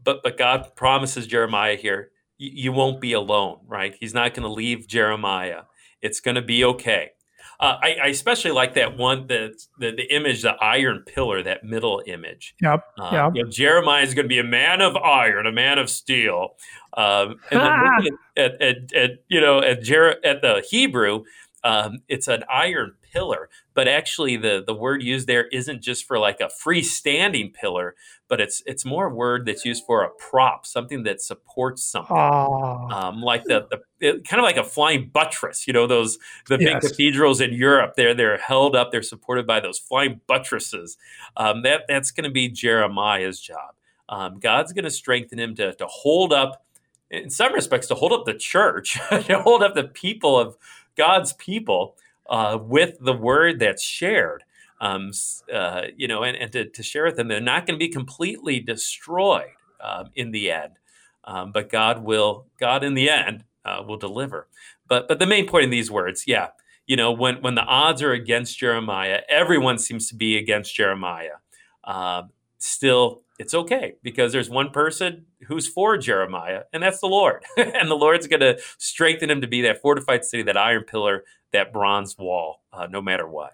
but 0.07 0.23
but 0.23 0.39
God 0.39 0.75
promises 0.75 1.27
Jeremiah 1.27 1.77
here, 1.77 2.11
you, 2.39 2.73
won't 2.73 3.01
be 3.01 3.13
alone, 3.13 3.59
right? 3.67 3.95
He's 3.99 4.15
not 4.15 4.33
going 4.33 4.45
to 4.45 4.53
leave 4.53 4.89
Jeremiah. 4.89 5.63
It's 6.01 6.21
going 6.21 6.37
to 6.37 6.43
be 6.43 6.65
okay. 6.65 7.11
Uh, 7.59 7.77
I, 7.83 7.97
I 8.05 8.07
especially 8.09 8.51
like 8.51 8.75
that 8.75 8.99
one, 8.99 9.27
the, 9.29 9.55
the 9.79 9.91
the 9.91 10.15
image, 10.15 10.43
the 10.43 10.53
iron 10.61 11.05
pillar, 11.07 11.43
that 11.43 11.65
middle 11.65 12.03
image. 12.07 12.55
Yep. 12.61 12.85
Uh, 12.99 13.11
Yep. 13.13 13.33
you 13.35 13.45
know, 13.45 13.51
Jeremiah 13.51 14.03
is 14.03 14.13
going 14.15 14.25
to 14.25 14.29
be 14.29 14.39
a 14.39 14.45
man 14.45 14.83
of 14.83 14.95
iron, 14.97 15.47
a 15.47 15.53
man 15.53 15.79
of 15.79 15.89
steel. 15.89 16.51
Um, 16.95 17.37
and 17.51 17.61
then 17.61 17.85
looking 17.97 18.19
at, 18.37 18.63
at, 18.63 18.93
at, 18.95 19.11
you 19.29 19.41
know 19.41 19.61
at, 19.61 19.83
Jer- 19.83 20.25
at 20.25 20.43
the 20.43 20.63
Hebrew, 20.71 21.25
um, 21.67 22.01
it's 22.09 22.29
an 22.29 22.45
iron 22.51 22.95
pillar, 23.13 23.51
but 23.75 23.89
actually 23.89 24.39
the 24.39 24.65
the 24.67 24.75
word 24.75 25.03
used 25.03 25.29
there 25.29 25.49
isn't 25.49 25.83
just 25.83 26.07
for 26.07 26.19
like 26.21 26.41
a 26.41 26.51
freestanding 26.65 27.55
pillar, 27.55 27.97
but 28.29 28.41
it's 28.41 28.63
it's 28.67 28.87
more 28.87 29.09
a 29.09 29.15
word 29.15 29.47
that's 29.47 29.67
used 29.67 29.85
for 29.87 30.05
a 30.05 30.11
prop, 30.11 30.67
something 30.67 31.05
that 31.05 31.23
supports 31.23 31.85
something. 31.85 32.11
Ah, 32.11 32.91
Um, 32.91 33.23
like 33.23 33.47
the, 33.49 33.67
the 33.71 33.81
it, 34.01 34.29
kind 34.29 34.41
of 34.41 34.45
like 34.45 34.59
a 34.59 34.65
flying 34.65 35.11
buttress, 35.13 35.67
you 35.67 35.75
know 35.75 35.89
those 35.89 36.19
the 36.49 36.59
big 36.59 36.81
Yes. 36.81 36.83
cathedrals 36.83 37.41
in 37.41 37.53
Europe. 37.55 37.95
They're 37.97 38.15
they're 38.15 38.39
held 38.39 38.77
up, 38.77 38.93
they're 38.93 39.03
supported 39.03 39.47
by 39.47 39.61
those 39.61 39.79
flying 39.79 40.21
buttresses. 40.29 40.99
Um, 41.37 41.63
that 41.63 41.83
that's 41.89 42.13
going 42.13 42.25
to 42.25 42.31
be 42.31 42.49
Jeremiah's 42.51 43.41
job. 43.41 43.75
Um, 44.09 44.39
God's 44.41 44.73
going 44.73 44.85
to 44.85 44.93
strengthen 44.93 45.39
him 45.41 45.57
to 45.57 45.75
to 45.77 45.87
hold 45.89 46.33
up, 46.33 46.65
in 47.11 47.31
some 47.31 47.55
respects, 47.55 47.89
to 47.89 47.97
hold 47.97 48.13
up 48.13 48.27
the 48.27 48.35
church, 48.35 48.99
to 49.11 49.41
hold 49.43 49.65
up 49.65 49.75
the 49.75 49.85
people 49.89 50.39
of 50.39 50.57
God's 50.97 51.33
people 51.35 51.97
uh, 52.29 52.59
with 52.61 52.99
the 53.01 53.13
word 53.13 53.59
that's 53.59 53.83
shared. 53.83 54.45
Um, 54.81 55.13
uh, 55.53 55.83
you 55.97 56.07
know, 56.07 56.23
and, 56.23 56.37
and 56.37 56.53
to, 56.53 56.67
to 56.69 56.83
share 56.83 57.05
with 57.05 57.17
them, 57.17 57.29
they're 57.29 57.41
not 57.41 57.67
going 57.67 57.79
to 57.79 57.85
be 57.85 57.91
completely 57.91 58.61
destroyed 58.61 59.49
um, 59.81 60.11
in 60.15 60.33
the 60.33 60.51
end, 60.51 60.73
um, 61.25 61.51
but 61.51 61.71
God 61.71 62.05
will, 62.05 62.47
God 62.61 62.85
in 62.85 62.93
the 62.93 63.09
end 63.09 63.45
uh, 63.65 63.83
will 63.87 63.97
deliver. 63.97 64.49
But 64.89 65.09
but 65.09 65.19
the 65.19 65.27
main 65.27 65.47
point 65.47 65.65
in 65.65 65.71
these 65.71 65.91
words, 65.91 66.25
yeah, 66.27 66.49
you 66.87 66.97
know, 66.97 67.11
when 67.11 67.43
when 67.43 67.55
the 67.55 67.65
odds 67.65 68.03
are 68.03 68.13
against 68.13 68.59
Jeremiah, 68.59 69.21
everyone 69.29 69.79
seems 69.79 70.09
to 70.09 70.15
be 70.15 70.37
against 70.37 70.75
Jeremiah. 70.75 71.39
Um, 71.85 72.31
still, 72.59 73.23
it's 73.39 73.55
okay 73.55 73.95
because 74.03 74.33
there's 74.33 74.49
one 74.49 74.71
person 74.71 75.27
who's 75.47 75.69
for 75.69 75.97
Jeremiah, 75.99 76.63
and 76.73 76.83
that's 76.83 77.01
the 77.01 77.07
Lord. 77.07 77.45
and 77.57 77.91
the 77.91 77.95
Lord's 77.97 78.27
going 78.27 78.41
to 78.41 78.59
strengthen 78.79 79.31
him 79.31 79.41
to 79.43 79.47
be 79.47 79.63
that 79.63 79.81
fortified 79.83 80.25
city, 80.25 80.43
that 80.45 80.57
iron 80.57 80.85
pillar, 80.85 81.25
that 81.53 81.73
bronze 81.73 82.17
wall, 82.19 82.63
uh, 82.73 82.87
no 82.87 83.03
matter 83.03 83.29
what. 83.29 83.53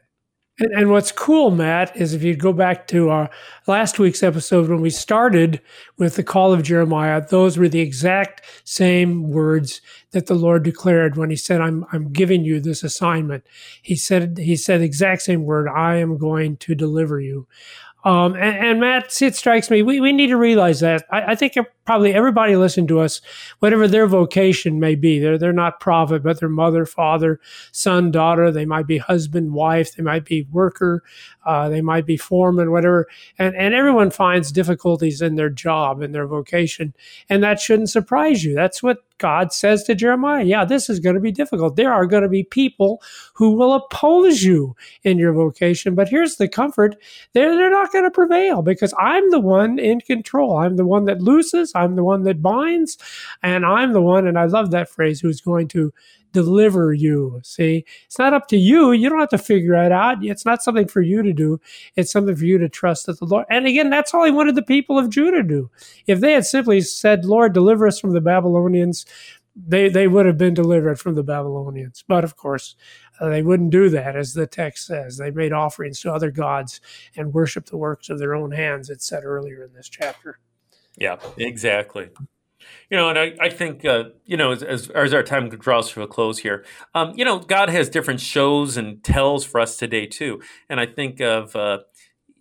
and, 0.59 0.71
and 0.73 0.91
what's 0.91 1.11
cool, 1.13 1.51
Matt, 1.51 1.97
is 1.97 2.15
if 2.15 2.23
you 2.23 2.37
go 2.37 2.53
back 2.53 2.87
to 2.89 3.09
our 3.09 3.31
last 3.67 3.99
week's 3.99 4.23
episode 4.23 4.69
when 4.69 4.81
we 4.81 4.91
started 4.91 5.61
with 5.97 6.17
the 6.17 6.23
call 6.23 6.53
of 6.53 6.63
Jeremiah, 6.63 7.25
those 7.27 7.59
were 7.59 7.69
the 7.69 7.81
exact 7.81 8.43
same 8.65 9.31
words 9.31 9.81
that 10.13 10.27
the 10.27 10.35
Lord 10.35 10.63
declared 10.63 11.17
when 11.17 11.31
He 11.31 11.37
said, 11.37 11.61
"I'm 11.61 11.85
I'm 11.93 12.13
giving 12.13 12.45
you 12.45 12.61
this 12.61 12.83
assignment." 12.85 13.47
He 13.83 13.97
said 13.97 14.39
He 14.39 14.57
said 14.57 14.81
the 14.81 14.85
exact 14.85 15.23
same 15.23 15.45
word, 15.45 15.69
"I 15.69 15.97
am 15.97 16.19
going 16.19 16.57
to 16.59 16.75
deliver 16.75 17.21
you." 17.21 17.49
Um, 18.05 18.35
and, 18.35 18.57
and 18.57 18.81
Matt, 18.81 19.23
it 19.23 19.37
strikes 19.37 19.71
me 19.71 19.83
we, 19.83 20.01
we 20.01 20.13
need 20.13 20.29
to 20.29 20.37
realize 20.37 20.81
that. 20.81 21.05
I, 21.11 21.33
I 21.33 21.35
think 21.35 21.57
probably 21.85 22.13
everybody 22.15 22.57
listening 22.57 22.87
to 22.89 23.01
us, 23.01 23.21
whatever 23.61 23.87
their 23.87 24.07
vocation 24.07 24.81
may 24.81 24.95
be, 24.95 25.19
they're 25.19 25.39
they're 25.39 25.53
not 25.53 25.81
prophet, 25.81 26.23
but 26.23 26.41
they're 26.41 26.49
mother, 26.49 26.85
father, 26.85 27.41
son, 27.71 28.11
daughter. 28.11 28.51
They 28.51 28.65
might 28.65 28.87
be 28.87 28.99
husband, 28.99 29.53
wife. 29.53 29.95
They 29.95 30.03
might 30.03 30.25
be 30.25 30.47
worker. 30.51 31.03
Uh, 31.45 31.69
they 31.69 31.81
might 31.81 32.07
be 32.07 32.17
foreman, 32.17 32.73
whatever. 32.73 33.07
And 33.39 33.55
and 33.55 33.75
everyone 33.75 34.11
finds 34.11 34.51
difficulties 34.53 35.23
in 35.23 35.37
their 35.37 35.51
job 35.51 36.03
and 36.03 36.15
their 36.15 36.27
vocation, 36.27 36.95
and 37.29 37.43
that 37.43 37.61
shouldn't 37.61 37.91
surprise 37.91 38.45
you. 38.45 38.55
That's 38.55 38.83
what 38.83 38.99
God 39.23 39.53
says 39.53 39.85
to 39.85 39.95
Jeremiah. 39.95 40.43
Yeah, 40.43 40.65
this 40.65 40.91
is 40.91 40.99
going 40.99 41.15
to 41.15 41.21
be 41.21 41.31
difficult. 41.31 41.77
There 41.77 41.93
are 41.93 42.07
going 42.07 42.25
to 42.25 42.29
be 42.29 42.43
people 42.43 43.01
who 43.35 43.53
will 43.53 43.73
oppose 43.73 44.43
you 44.43 44.75
in 45.05 45.17
your 45.17 45.33
vocation, 45.33 45.95
but 45.95 46.09
here's 46.09 46.37
the 46.37 46.49
comfort: 46.49 46.97
they're 47.33 47.55
they're 47.55 47.71
not 47.71 47.93
going 47.93 48.05
to 48.05 48.11
prevail 48.11 48.63
because 48.63 48.93
I'm 48.99 49.31
the 49.31 49.39
one 49.39 49.79
in 49.79 50.01
control. 50.01 50.59
I'm 50.59 50.75
the 50.77 50.85
one 50.85 51.05
that 51.05 51.23
looses. 51.23 51.71
I'm 51.77 51.95
the 51.95 52.03
one 52.03 52.25
that 52.25 52.43
binds, 52.43 52.99
and 53.45 53.65
I'm 53.65 53.93
the 53.93 54.03
one. 54.03 54.27
And 54.27 54.37
I 54.37 54.47
love 54.47 54.73
that 54.73 54.91
phrase: 54.91 55.21
who's 55.21 55.41
going 55.41 55.69
to 55.69 55.95
deliver 56.33 56.93
you. 56.93 57.41
See, 57.45 57.85
it's 58.07 58.19
not 58.19 58.35
up 58.35 58.49
to 58.49 58.57
you. 58.57 58.93
You 58.93 59.09
don't 59.09 59.21
have 59.21 59.29
to 59.31 59.39
figure 59.39 59.75
it 59.75 59.93
out. 59.93 60.25
It's 60.25 60.45
not 60.45 60.63
something 60.63 60.89
for 60.89 61.03
you 61.03 61.23
to 61.23 61.33
do. 61.33 61.61
It's 61.97 62.11
something 62.11 62.35
for 62.37 62.45
you 62.45 62.59
to 62.59 62.69
trust 62.69 63.07
that 63.07 63.19
the 63.19 63.27
Lord. 63.27 63.47
And 63.51 63.67
again, 63.67 63.91
that's 63.91 64.15
all 64.15 64.25
he 64.25 64.31
wanted 64.31 64.55
the 64.55 64.63
people 64.63 64.99
of 64.99 65.11
Judah 65.11 65.39
to 65.39 65.43
do. 65.43 65.71
If 66.07 66.21
they 66.21 66.33
had 66.33 66.47
simply 66.47 66.81
said, 66.81 67.25
Lord, 67.25 67.53
deliver 67.53 67.87
us 67.87 68.01
from 68.01 68.13
the 68.13 68.21
Babylonians, 68.21 69.07
they, 69.55 69.89
they 69.89 70.09
would 70.09 70.27
have 70.27 70.39
been 70.39 70.55
delivered 70.55 70.99
from 70.99 71.15
the 71.15 71.23
Babylonians. 71.23 72.05
But 72.07 72.25
of 72.25 72.37
course, 72.37 72.75
uh, 73.21 73.29
they 73.29 73.43
wouldn't 73.43 73.71
do 73.71 73.89
that, 73.91 74.17
as 74.17 74.35
the 74.35 74.47
text 74.47 74.87
says. 74.87 75.19
They 75.19 75.31
made 75.31 75.53
offerings 75.53 76.01
to 76.01 76.13
other 76.13 76.31
gods 76.31 76.81
and 77.17 77.35
worshiped 77.35 77.71
the 77.71 77.77
works 77.77 78.09
of 78.09 78.19
their 78.19 78.35
own 78.35 78.53
hands, 78.53 78.91
it 78.91 79.03
said 79.03 79.25
earlier 79.25 79.63
in 79.65 79.73
this 79.75 79.89
chapter. 79.89 80.39
Yeah, 80.97 81.17
exactly. 81.37 82.11
You 82.91 82.97
know, 82.97 83.09
and 83.09 83.19
I, 83.19 83.33
I 83.41 83.49
think, 83.49 83.85
uh, 83.85 84.05
you 84.25 84.37
know, 84.37 84.53
as, 84.53 84.63
as, 84.63 84.91
as 84.91 85.15
our 85.15 85.23
time 85.23 85.49
draws 85.49 85.91
to 85.93 86.03
a 86.03 86.07
close 86.07 86.39
here, 86.39 86.65
um, 86.95 87.13
you 87.17 87.25
know, 87.25 87.39
God 87.39 87.69
has 87.71 87.89
different 87.89 88.21
shows 88.21 88.77
and 88.77 89.03
tells 89.03 89.45
for 89.45 89.61
us 89.61 89.77
today, 89.77 90.07
too. 90.07 90.41
And 90.69 90.79
I 90.79 90.87
think 90.87 91.21
of, 91.21 91.57
uh, 91.57 91.79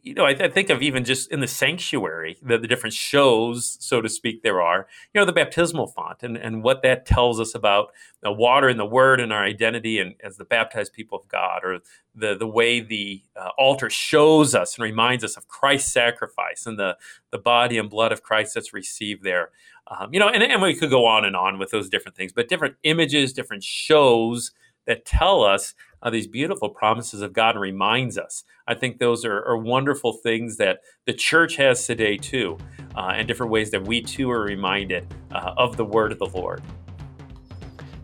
you 0.03 0.15
know, 0.15 0.25
I, 0.25 0.33
th- 0.33 0.49
I 0.49 0.53
think 0.53 0.69
of 0.69 0.81
even 0.81 1.03
just 1.03 1.31
in 1.31 1.41
the 1.41 1.47
sanctuary, 1.47 2.37
the, 2.41 2.57
the 2.57 2.67
different 2.67 2.93
shows, 2.93 3.77
so 3.79 4.01
to 4.01 4.09
speak, 4.09 4.41
there 4.41 4.61
are, 4.61 4.87
you 5.13 5.21
know, 5.21 5.25
the 5.25 5.31
baptismal 5.31 5.87
font 5.87 6.23
and, 6.23 6.35
and 6.35 6.63
what 6.63 6.81
that 6.81 7.05
tells 7.05 7.39
us 7.39 7.53
about 7.53 7.91
the 8.23 8.31
water 8.31 8.67
and 8.67 8.79
the 8.79 8.85
word 8.85 9.19
and 9.19 9.31
our 9.31 9.43
identity 9.43 9.99
and 9.99 10.15
as 10.23 10.37
the 10.37 10.45
baptized 10.45 10.93
people 10.93 11.19
of 11.19 11.27
God, 11.27 11.61
or 11.63 11.79
the, 12.15 12.35
the 12.35 12.47
way 12.47 12.79
the 12.79 13.23
uh, 13.35 13.49
altar 13.57 13.89
shows 13.89 14.55
us 14.55 14.75
and 14.75 14.83
reminds 14.83 15.23
us 15.23 15.37
of 15.37 15.47
Christ's 15.47 15.93
sacrifice 15.93 16.65
and 16.65 16.79
the, 16.79 16.97
the 17.31 17.37
body 17.37 17.77
and 17.77 17.89
blood 17.89 18.11
of 18.11 18.23
Christ 18.23 18.55
that's 18.55 18.73
received 18.73 19.23
there. 19.23 19.51
Um, 19.87 20.13
you 20.13 20.19
know, 20.19 20.29
and, 20.29 20.41
and 20.41 20.61
we 20.61 20.75
could 20.75 20.89
go 20.89 21.05
on 21.05 21.25
and 21.25 21.35
on 21.35 21.59
with 21.59 21.71
those 21.71 21.89
different 21.89 22.15
things, 22.15 22.31
but 22.33 22.47
different 22.47 22.75
images, 22.83 23.33
different 23.33 23.63
shows 23.63 24.51
that 24.87 25.05
tell 25.05 25.43
us 25.43 25.75
uh, 26.03 26.09
these 26.09 26.27
beautiful 26.27 26.69
promises 26.69 27.21
of 27.21 27.33
God 27.33 27.57
reminds 27.57 28.17
us. 28.17 28.43
I 28.67 28.73
think 28.73 28.99
those 28.99 29.25
are, 29.25 29.43
are 29.43 29.57
wonderful 29.57 30.13
things 30.13 30.57
that 30.57 30.79
the 31.05 31.13
church 31.13 31.55
has 31.57 31.85
today 31.85 32.17
too, 32.17 32.57
uh, 32.95 33.13
and 33.15 33.27
different 33.27 33.51
ways 33.51 33.71
that 33.71 33.83
we 33.83 34.01
too 34.01 34.29
are 34.31 34.41
reminded 34.41 35.07
uh, 35.31 35.53
of 35.57 35.77
the 35.77 35.85
word 35.85 36.11
of 36.11 36.19
the 36.19 36.27
Lord. 36.27 36.61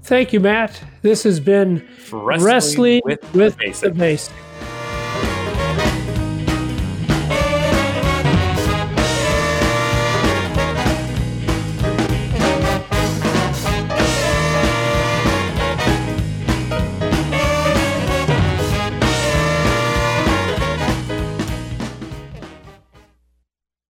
Thank 0.03 0.31
you, 0.31 0.39
Matt. 0.39 0.81
This 1.01 1.23
has 1.23 1.39
been 1.39 1.85
Wrestling 2.11 2.45
Wrestling 2.45 3.01
with 3.03 3.33
with, 3.33 3.57
the 3.57 3.65
Basics. 3.65 3.79
the 3.81 3.89
Basics. 3.91 4.46